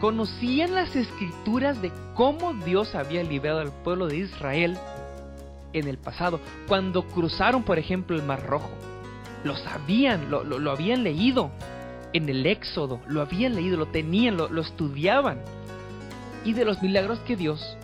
Conocían 0.00 0.74
las 0.74 0.94
escrituras 0.94 1.80
de 1.82 1.92
cómo 2.14 2.54
Dios 2.54 2.94
había 2.94 3.22
liberado 3.22 3.60
al 3.60 3.72
pueblo 3.82 4.06
de 4.06 4.18
Israel 4.18 4.78
en 5.72 5.88
el 5.88 5.98
pasado, 5.98 6.40
cuando 6.66 7.06
cruzaron, 7.06 7.62
por 7.62 7.78
ejemplo, 7.78 8.16
el 8.16 8.22
Mar 8.22 8.46
Rojo. 8.46 8.70
Lo 9.44 9.56
sabían, 9.56 10.30
lo, 10.30 10.70
habían 10.70 11.04
leído 11.04 11.50
en 12.12 12.28
el 12.28 12.46
Éxodo, 12.46 13.00
lo 13.06 13.20
habían 13.20 13.54
leído, 13.54 13.76
lo 13.76 13.86
tenían, 13.86 14.36
lo 14.36 14.60
estudiaban 14.60 15.42
y 16.44 16.54
de 16.54 16.64
los 16.64 16.82
milagros 16.82 17.18
que 17.20 17.36
Dios 17.36 17.76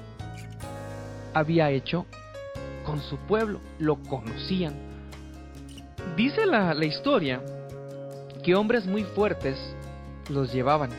había 1.35 1.70
hecho 1.70 2.07
con 2.85 3.03
su 3.03 3.16
pueblo. 3.18 3.61
Lo 3.79 3.96
conocían. 3.96 4.93
Dice 6.17 6.47
la, 6.47 6.75
historia 6.85 7.43
que 8.43 8.55
hombres 8.55 8.87
muy 8.87 9.05
fuertes 9.05 9.59
los 10.29 10.53
llevaban. 10.53 10.90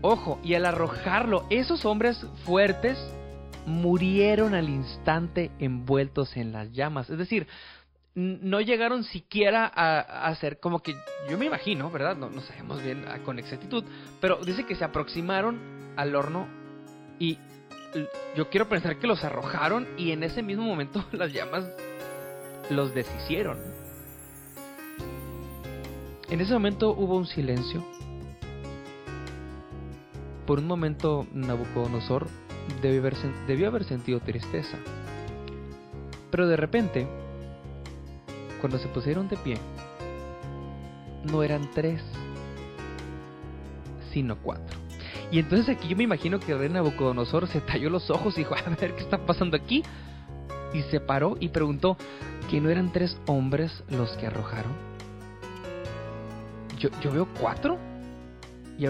Ojo, 0.00 0.40
y 0.42 0.54
al 0.54 0.66
arrojarlo, 0.66 1.46
esos 1.50 1.84
hombres 1.84 2.24
fuertes 2.44 2.98
murieron 3.66 4.54
al 4.54 4.68
instante 4.68 5.50
envueltos 5.58 6.36
en 6.36 6.52
las 6.52 6.72
llamas. 6.72 7.08
Es 7.10 7.18
decir, 7.18 7.46
no 8.14 8.60
llegaron 8.60 9.04
siquiera 9.04 9.70
a, 9.72 10.26
hacer 10.28 10.58
como 10.58 10.80
que 10.82 10.96
yo 11.28 11.38
me 11.38 11.46
imagino, 11.46 11.90
¿verdad? 11.90 12.16
No, 12.16 12.30
no 12.30 12.40
sabemos 12.40 12.82
bien 12.82 13.04
ah, 13.08 13.18
con 13.24 13.38
exactitud, 13.38 13.84
pero 14.20 14.38
dice 14.44 14.64
que 14.64 14.74
se 14.74 14.84
aproximaron 14.84 15.58
al 15.96 16.14
horno 16.14 16.48
y 17.18 17.38
yo 18.36 18.50
quiero 18.50 18.68
pensar 18.68 18.98
que 18.98 19.06
los 19.06 19.24
arrojaron 19.24 19.86
y 19.96 20.12
en 20.12 20.22
ese 20.22 20.42
mismo 20.42 20.64
momento 20.64 21.04
las 21.12 21.32
llamas 21.32 21.64
los 22.70 22.94
deshicieron. 22.94 23.85
En 26.28 26.40
ese 26.40 26.52
momento 26.52 26.90
hubo 26.90 27.16
un 27.16 27.26
silencio. 27.26 27.84
Por 30.44 30.58
un 30.58 30.66
momento 30.66 31.26
Nabucodonosor 31.32 32.26
debió 32.82 33.68
haber, 33.68 33.84
sentido 33.84 34.20
tristeza. 34.20 34.76
Pero 36.30 36.48
de 36.48 36.56
repente, 36.56 37.06
cuando 38.60 38.78
se 38.78 38.88
pusieron 38.88 39.28
de 39.28 39.36
pie, 39.36 39.58
no 41.30 41.44
eran 41.44 41.70
tres, 41.72 42.02
sino 44.12 44.36
cuatro. 44.38 44.76
Y 45.30 45.38
entonces 45.38 45.76
aquí 45.76 45.88
yo 45.88 45.96
me 45.96 46.04
imagino 46.04 46.40
que 46.40 46.52
el 46.52 46.58
rey 46.58 46.68
Nabucodonosor 46.68 47.46
se 47.46 47.60
talló 47.60 47.88
los 47.88 48.10
ojos 48.10 48.34
y 48.34 48.38
dijo, 48.38 48.54
a 48.54 48.62
ver 48.70 48.94
qué 48.94 49.02
está 49.02 49.18
pasando 49.18 49.56
aquí. 49.56 49.84
Y 50.74 50.82
se 50.82 50.98
paró 50.98 51.36
y 51.38 51.50
preguntó, 51.50 51.96
¿que 52.50 52.60
no 52.60 52.68
eran 52.68 52.92
tres 52.92 53.16
hombres 53.26 53.84
los 53.88 54.10
que 54.16 54.26
arrojaron? 54.26 54.95
Yo, 56.78 56.90
yo 57.00 57.12
veo 57.12 57.28
cuatro. 57.40 57.78
Y, 58.78 58.84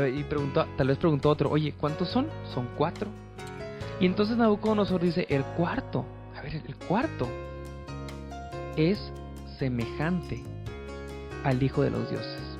tal 0.76 0.88
vez 0.88 0.98
preguntó 0.98 1.30
otro, 1.30 1.50
oye, 1.50 1.72
¿cuántos 1.78 2.08
son? 2.08 2.26
Son 2.52 2.68
cuatro. 2.76 3.08
Y 4.00 4.06
entonces 4.06 4.36
Nabucodonosor 4.36 5.00
dice, 5.00 5.26
el 5.30 5.44
cuarto, 5.44 6.04
a 6.36 6.42
ver, 6.42 6.56
el 6.56 6.76
cuarto 6.76 7.28
es 8.76 8.98
semejante 9.58 10.42
al 11.44 11.62
Hijo 11.62 11.82
de 11.82 11.90
los 11.90 12.10
Dioses. 12.10 12.58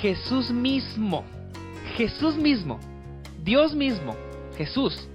Jesús 0.00 0.50
mismo, 0.50 1.24
Jesús 1.96 2.36
mismo, 2.36 2.78
Dios 3.42 3.74
mismo, 3.74 4.14
Jesús, 4.58 5.08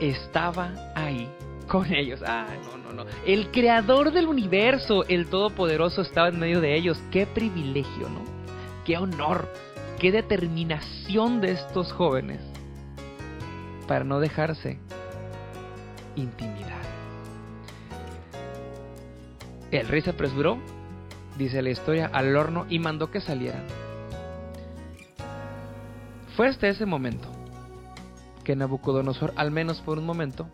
estaba 0.00 0.92
ahí 0.94 1.28
con 1.66 1.92
ellos. 1.92 2.20
Ah, 2.24 2.46
no, 2.62 2.79
El 3.26 3.50
creador 3.50 4.12
del 4.12 4.26
universo, 4.26 5.04
el 5.08 5.28
todopoderoso, 5.28 6.02
estaba 6.02 6.28
en 6.28 6.38
medio 6.38 6.60
de 6.60 6.76
ellos. 6.76 6.98
Qué 7.10 7.26
privilegio, 7.26 8.08
¿no? 8.08 8.22
Qué 8.84 8.96
honor, 8.96 9.48
qué 9.98 10.12
determinación 10.12 11.40
de 11.40 11.52
estos 11.52 11.92
jóvenes 11.92 12.40
para 13.86 14.04
no 14.04 14.20
dejarse 14.20 14.78
intimidar. 16.16 16.80
El 19.70 19.86
rey 19.86 20.00
se 20.00 20.10
apresuró, 20.10 20.58
dice 21.38 21.62
la 21.62 21.70
historia, 21.70 22.10
al 22.12 22.36
horno 22.36 22.66
y 22.68 22.78
mandó 22.78 23.10
que 23.10 23.20
salieran. 23.20 23.64
Fue 26.36 26.48
hasta 26.48 26.68
ese 26.68 26.86
momento 26.86 27.28
que 28.44 28.56
Nabucodonosor, 28.56 29.32
al 29.36 29.50
menos 29.50 29.80
por 29.80 29.98
un 29.98 30.06
momento, 30.06 30.48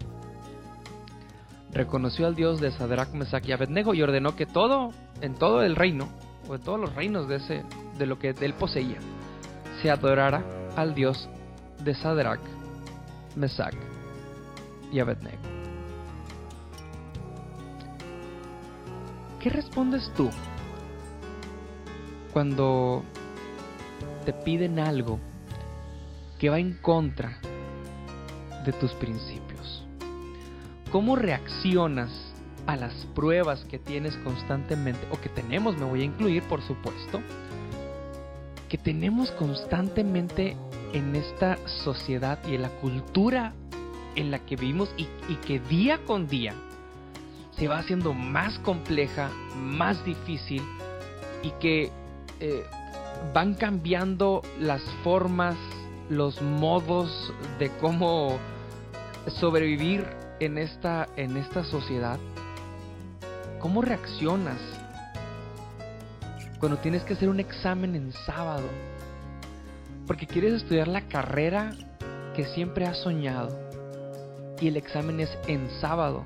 reconoció 1.76 2.26
al 2.26 2.34
Dios 2.34 2.60
de 2.60 2.70
Sadrach, 2.70 3.12
Mesach 3.12 3.46
y 3.46 3.52
Abednego 3.52 3.94
y 3.94 4.02
ordenó 4.02 4.34
que 4.34 4.46
todo, 4.46 4.92
en 5.20 5.34
todo 5.34 5.62
el 5.62 5.76
reino, 5.76 6.08
o 6.48 6.54
en 6.54 6.62
todos 6.62 6.80
los 6.80 6.94
reinos 6.94 7.28
de, 7.28 7.36
ese, 7.36 7.64
de 7.98 8.06
lo 8.06 8.18
que 8.18 8.34
él 8.40 8.54
poseía, 8.54 8.98
se 9.82 9.90
adorara 9.90 10.42
al 10.76 10.94
Dios 10.94 11.28
de 11.84 11.94
Sadrach, 11.94 12.40
Mesach 13.34 13.74
y 14.92 15.00
Abednego. 15.00 15.56
¿Qué 19.40 19.50
respondes 19.50 20.10
tú 20.16 20.28
cuando 22.32 23.04
te 24.24 24.32
piden 24.32 24.78
algo 24.78 25.20
que 26.38 26.50
va 26.50 26.58
en 26.58 26.74
contra 26.78 27.38
de 28.64 28.72
tus 28.72 28.92
principios? 28.94 29.55
¿Cómo 30.96 31.14
reaccionas 31.14 32.10
a 32.66 32.74
las 32.74 32.94
pruebas 33.14 33.66
que 33.66 33.78
tienes 33.78 34.16
constantemente, 34.24 35.06
o 35.10 35.20
que 35.20 35.28
tenemos, 35.28 35.76
me 35.76 35.84
voy 35.84 36.00
a 36.00 36.04
incluir 36.04 36.42
por 36.44 36.62
supuesto, 36.62 37.20
que 38.70 38.78
tenemos 38.78 39.30
constantemente 39.32 40.56
en 40.94 41.14
esta 41.14 41.58
sociedad 41.84 42.38
y 42.48 42.54
en 42.54 42.62
la 42.62 42.70
cultura 42.70 43.52
en 44.14 44.30
la 44.30 44.38
que 44.38 44.56
vivimos 44.56 44.88
y, 44.96 45.04
que 45.46 45.60
día 45.60 45.98
con 46.06 46.28
día 46.28 46.54
se 47.58 47.68
va 47.68 47.80
haciendo 47.80 48.14
más 48.14 48.58
compleja, 48.60 49.28
más 49.54 50.02
difícil 50.02 50.62
y 51.42 51.50
que 51.60 51.90
eh, 52.40 52.64
van 53.34 53.52
cambiando 53.52 54.40
las 54.58 54.80
formas, 55.04 55.56
los 56.08 56.40
modos 56.40 57.34
de 57.58 57.68
cómo 57.82 58.38
sobrevivir 59.26 60.24
en 60.40 60.58
esta, 60.58 61.08
en 61.16 61.36
esta 61.36 61.64
sociedad. 61.64 62.18
¿Cómo 63.60 63.82
reaccionas 63.82 64.58
cuando 66.60 66.78
tienes 66.78 67.02
que 67.02 67.14
hacer 67.14 67.28
un 67.28 67.40
examen 67.40 67.94
en 67.94 68.12
sábado? 68.12 68.68
Porque 70.06 70.26
quieres 70.26 70.54
estudiar 70.54 70.88
la 70.88 71.02
carrera 71.02 71.72
que 72.34 72.44
siempre 72.46 72.86
has 72.86 72.98
soñado 72.98 73.66
y 74.60 74.68
el 74.68 74.76
examen 74.76 75.20
es 75.20 75.30
en 75.46 75.68
sábado. 75.80 76.24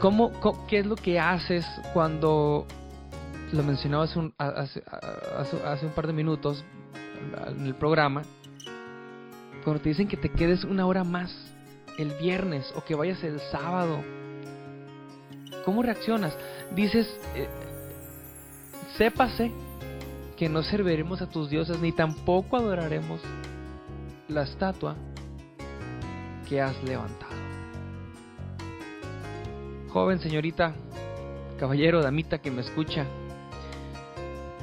¿Cómo, 0.00 0.32
qué 0.66 0.80
es 0.80 0.86
lo 0.86 0.96
que 0.96 1.20
haces 1.20 1.64
cuando, 1.92 2.66
lo 3.52 3.62
mencionaba 3.62 4.04
hace 4.04 4.18
un, 4.18 4.34
hace, 4.36 4.82
hace 5.64 5.86
un 5.86 5.92
par 5.92 6.08
de 6.08 6.12
minutos 6.12 6.64
en 7.46 7.66
el 7.66 7.74
programa, 7.74 8.22
cuando 9.64 9.82
te 9.82 9.90
dicen 9.90 10.08
que 10.08 10.16
te 10.16 10.30
quedes 10.30 10.64
una 10.64 10.86
hora 10.86 11.04
más 11.04 11.32
el 11.98 12.10
viernes 12.14 12.72
o 12.76 12.84
que 12.84 12.94
vayas 12.94 13.22
el 13.22 13.40
sábado? 13.50 14.02
¿Cómo 15.64 15.82
reaccionas? 15.82 16.36
Dices, 16.74 17.06
eh, 17.34 17.48
sépase 18.96 19.52
que 20.36 20.48
no 20.48 20.62
serviremos 20.62 21.22
a 21.22 21.28
tus 21.28 21.50
dioses 21.50 21.78
ni 21.80 21.92
tampoco 21.92 22.56
adoraremos 22.56 23.20
la 24.28 24.42
estatua 24.42 24.96
que 26.48 26.60
has 26.60 26.82
levantado. 26.82 27.32
Joven, 29.90 30.20
señorita, 30.20 30.74
caballero, 31.58 32.02
damita 32.02 32.38
que 32.38 32.50
me 32.50 32.62
escucha, 32.62 33.04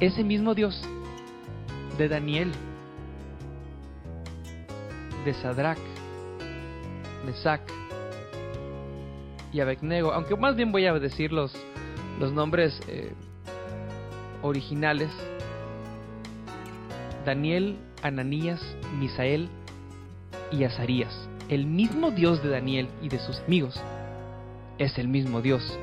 ese 0.00 0.24
mismo 0.24 0.54
Dios 0.54 0.82
de 1.96 2.08
Daniel, 2.08 2.52
de 5.24 5.34
Sadrach, 5.34 5.78
Mesach 7.24 7.60
y 9.52 9.60
Abednego, 9.60 10.12
aunque 10.12 10.36
más 10.36 10.56
bien 10.56 10.72
voy 10.72 10.86
a 10.86 10.92
decir 10.94 11.32
los, 11.32 11.52
los 12.18 12.32
nombres 12.32 12.80
eh, 12.88 13.12
originales, 14.42 15.10
Daniel, 17.24 17.76
Ananías, 18.02 18.60
Misael 18.98 19.48
y 20.50 20.64
Azarías. 20.64 21.28
El 21.48 21.66
mismo 21.66 22.10
Dios 22.10 22.42
de 22.42 22.48
Daniel 22.48 22.88
y 23.02 23.08
de 23.08 23.18
sus 23.18 23.40
amigos 23.40 23.80
es 24.78 24.96
el 24.98 25.08
mismo 25.08 25.42
Dios 25.42 25.78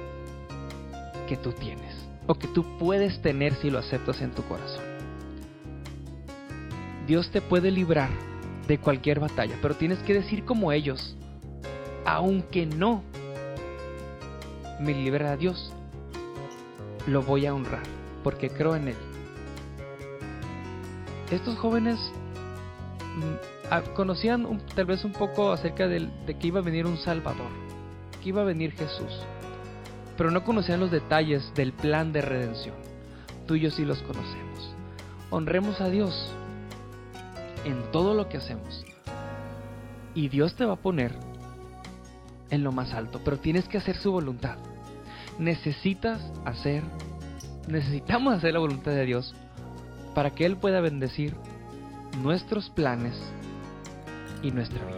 que 1.27 1.35
tú 1.35 1.51
tienes 1.51 1.95
o 2.25 2.35
que 2.35 2.47
tú 2.47 2.77
puedes 2.77 3.21
tener 3.21 3.53
si 3.55 3.69
lo 3.69 3.79
aceptas 3.79 4.21
en 4.21 4.31
tu 4.31 4.43
corazón. 4.43 4.83
Dios 7.05 7.29
te 7.31 7.41
puede 7.41 7.71
librar 7.71 8.09
de 8.67 8.77
cualquier 8.77 9.19
batalla, 9.19 9.55
pero 9.61 9.75
tienes 9.75 9.99
que 9.99 10.13
decir 10.13 10.43
como 10.43 10.71
ellos, 10.71 11.15
aunque 12.05 12.65
no 12.65 13.03
me 14.79 14.93
libera 14.93 15.31
a 15.31 15.37
Dios, 15.37 15.73
lo 17.07 17.21
voy 17.21 17.45
a 17.45 17.53
honrar, 17.53 17.83
porque 18.23 18.49
creo 18.49 18.75
en 18.75 18.89
Él. 18.89 18.95
Estos 21.31 21.57
jóvenes 21.57 21.97
mm, 23.15 23.69
ah, 23.71 23.81
conocían 23.95 24.61
tal 24.75 24.85
vez 24.85 25.03
un 25.03 25.13
poco 25.13 25.51
acerca 25.51 25.87
de, 25.87 26.07
de 26.25 26.37
que 26.37 26.47
iba 26.47 26.59
a 26.59 26.63
venir 26.63 26.85
un 26.85 26.97
Salvador, 26.97 27.49
que 28.21 28.29
iba 28.29 28.41
a 28.41 28.45
venir 28.45 28.71
Jesús, 28.73 29.23
pero 30.17 30.31
no 30.31 30.43
conocían 30.43 30.79
los 30.79 30.91
detalles 30.91 31.53
del 31.53 31.73
plan 31.73 32.11
de 32.11 32.21
redención. 32.21 32.75
Tú 33.45 33.55
y 33.55 33.61
yo 33.61 33.71
sí 33.71 33.85
los 33.85 33.99
conocemos. 33.99 34.75
Honremos 35.29 35.79
a 35.79 35.89
Dios 35.89 36.33
en 37.67 37.91
todo 37.91 38.13
lo 38.13 38.29
que 38.29 38.37
hacemos. 38.37 38.85
Y 40.15 40.29
Dios 40.29 40.55
te 40.55 40.65
va 40.65 40.73
a 40.73 40.77
poner 40.77 41.13
en 42.49 42.63
lo 42.63 42.71
más 42.71 42.93
alto, 42.93 43.19
pero 43.23 43.37
tienes 43.37 43.67
que 43.67 43.77
hacer 43.77 43.97
su 43.97 44.11
voluntad. 44.11 44.57
Necesitas 45.37 46.21
hacer, 46.45 46.81
necesitamos 47.67 48.33
hacer 48.33 48.53
la 48.53 48.59
voluntad 48.59 48.91
de 48.91 49.05
Dios 49.05 49.35
para 50.15 50.31
que 50.31 50.45
Él 50.45 50.55
pueda 50.55 50.79
bendecir 50.79 51.35
nuestros 52.23 52.69
planes 52.69 53.15
y 54.41 54.51
nuestra 54.51 54.83
vida. 54.85 54.97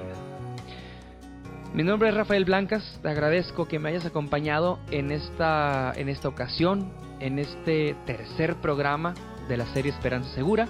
Mi 1.73 1.83
nombre 1.83 2.09
es 2.09 2.15
Rafael 2.15 2.45
Blancas, 2.45 2.99
te 3.01 3.09
agradezco 3.09 3.67
que 3.67 3.79
me 3.79 3.89
hayas 3.89 4.05
acompañado 4.05 4.79
en 4.91 5.11
esta, 5.11 5.91
en 5.95 6.07
esta 6.07 6.27
ocasión, 6.27 6.91
en 7.19 7.39
este 7.39 7.95
tercer 8.05 8.55
programa 8.55 9.13
de 9.47 9.57
la 9.57 9.65
serie 9.73 9.91
Esperanza 9.91 10.33
Segura 10.33 10.67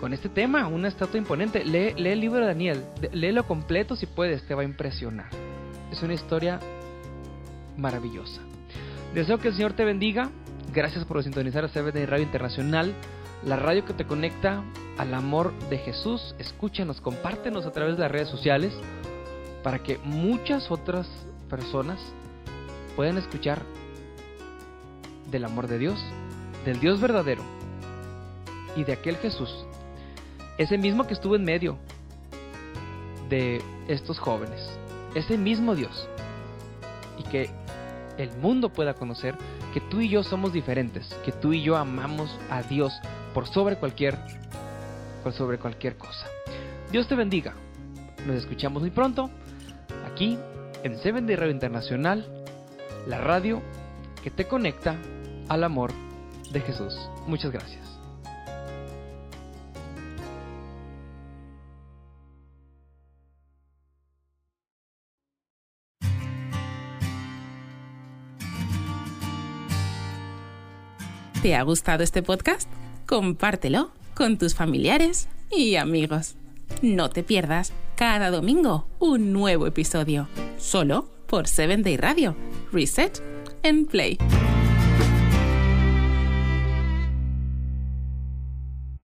con 0.00 0.12
este 0.12 0.28
tema, 0.28 0.66
una 0.66 0.88
estatua 0.88 1.18
imponente. 1.18 1.64
Lee, 1.64 1.94
el 1.96 2.20
libro 2.20 2.40
de 2.40 2.46
Daniel, 2.46 2.84
léelo 3.12 3.46
completo 3.46 3.96
si 3.96 4.06
puedes, 4.06 4.46
te 4.46 4.54
va 4.54 4.62
a 4.62 4.64
impresionar. 4.64 5.26
Es 5.90 6.02
una 6.02 6.14
historia 6.14 6.60
maravillosa. 7.76 8.40
Deseo 9.14 9.38
que 9.38 9.48
el 9.48 9.54
Señor 9.54 9.74
te 9.74 9.84
bendiga. 9.84 10.30
Gracias 10.72 11.04
por 11.04 11.22
sintonizar 11.22 11.64
a 11.64 11.68
CBD 11.68 12.06
Radio 12.06 12.24
Internacional, 12.24 12.94
la 13.44 13.56
radio 13.56 13.84
que 13.84 13.92
te 13.92 14.06
conecta 14.06 14.64
al 14.98 15.14
amor 15.14 15.52
de 15.70 15.78
Jesús. 15.78 16.34
Escúchanos, 16.38 17.00
compártenos 17.00 17.66
a 17.66 17.72
través 17.72 17.96
de 17.96 18.02
las 18.02 18.10
redes 18.10 18.28
sociales 18.28 18.72
para 19.62 19.78
que 19.78 19.98
muchas 20.04 20.70
otras 20.70 21.08
personas 21.48 21.98
puedan 22.96 23.18
escuchar 23.18 23.62
del 25.30 25.44
amor 25.44 25.68
de 25.68 25.78
Dios, 25.78 25.98
del 26.64 26.80
Dios 26.80 27.00
verdadero 27.00 27.42
y 28.76 28.84
de 28.84 28.92
aquel 28.92 29.16
Jesús, 29.16 29.66
ese 30.58 30.78
mismo 30.78 31.06
que 31.06 31.14
estuvo 31.14 31.36
en 31.36 31.44
medio 31.44 31.78
de 33.28 33.62
estos 33.88 34.18
jóvenes, 34.18 34.60
ese 35.14 35.38
mismo 35.38 35.74
Dios, 35.74 36.08
y 37.18 37.22
que 37.24 37.50
el 38.18 38.30
mundo 38.36 38.68
pueda 38.68 38.94
conocer 38.94 39.34
que 39.72 39.80
tú 39.80 40.00
y 40.00 40.08
yo 40.08 40.22
somos 40.22 40.52
diferentes, 40.52 41.08
que 41.24 41.32
tú 41.32 41.52
y 41.52 41.62
yo 41.62 41.76
amamos 41.76 42.30
a 42.50 42.62
Dios 42.62 42.92
por 43.32 43.48
sobre 43.48 43.76
cualquier 43.76 44.18
por 45.22 45.32
sobre 45.32 45.58
cualquier 45.58 45.96
cosa. 45.96 46.26
Dios 46.92 47.08
te 47.08 47.14
bendiga. 47.14 47.54
Nos 48.26 48.36
escuchamos 48.36 48.82
muy 48.82 48.90
pronto 48.90 49.30
aquí 50.06 50.38
en 50.82 50.98
Seven 50.98 51.26
de 51.26 51.34
Radio 51.34 51.52
Internacional, 51.52 52.44
la 53.08 53.18
radio 53.18 53.62
que 54.22 54.30
te 54.30 54.46
conecta 54.46 54.96
al 55.48 55.64
amor 55.64 55.92
de 56.52 56.60
Jesús. 56.60 56.94
Muchas 57.26 57.50
gracias. 57.50 57.93
¿Te 71.44 71.54
ha 71.54 71.62
gustado 71.62 72.02
este 72.02 72.22
podcast? 72.22 72.70
Compártelo 73.04 73.90
con 74.14 74.38
tus 74.38 74.54
familiares 74.54 75.28
y 75.50 75.76
amigos. 75.76 76.36
No 76.80 77.10
te 77.10 77.22
pierdas 77.22 77.74
cada 77.96 78.30
domingo 78.30 78.86
un 78.98 79.34
nuevo 79.34 79.66
episodio, 79.66 80.26
solo 80.56 81.06
por 81.26 81.46
7 81.46 81.82
Day 81.82 81.98
Radio. 81.98 82.34
Reset 82.72 83.22
and 83.62 83.86
Play. 83.90 84.16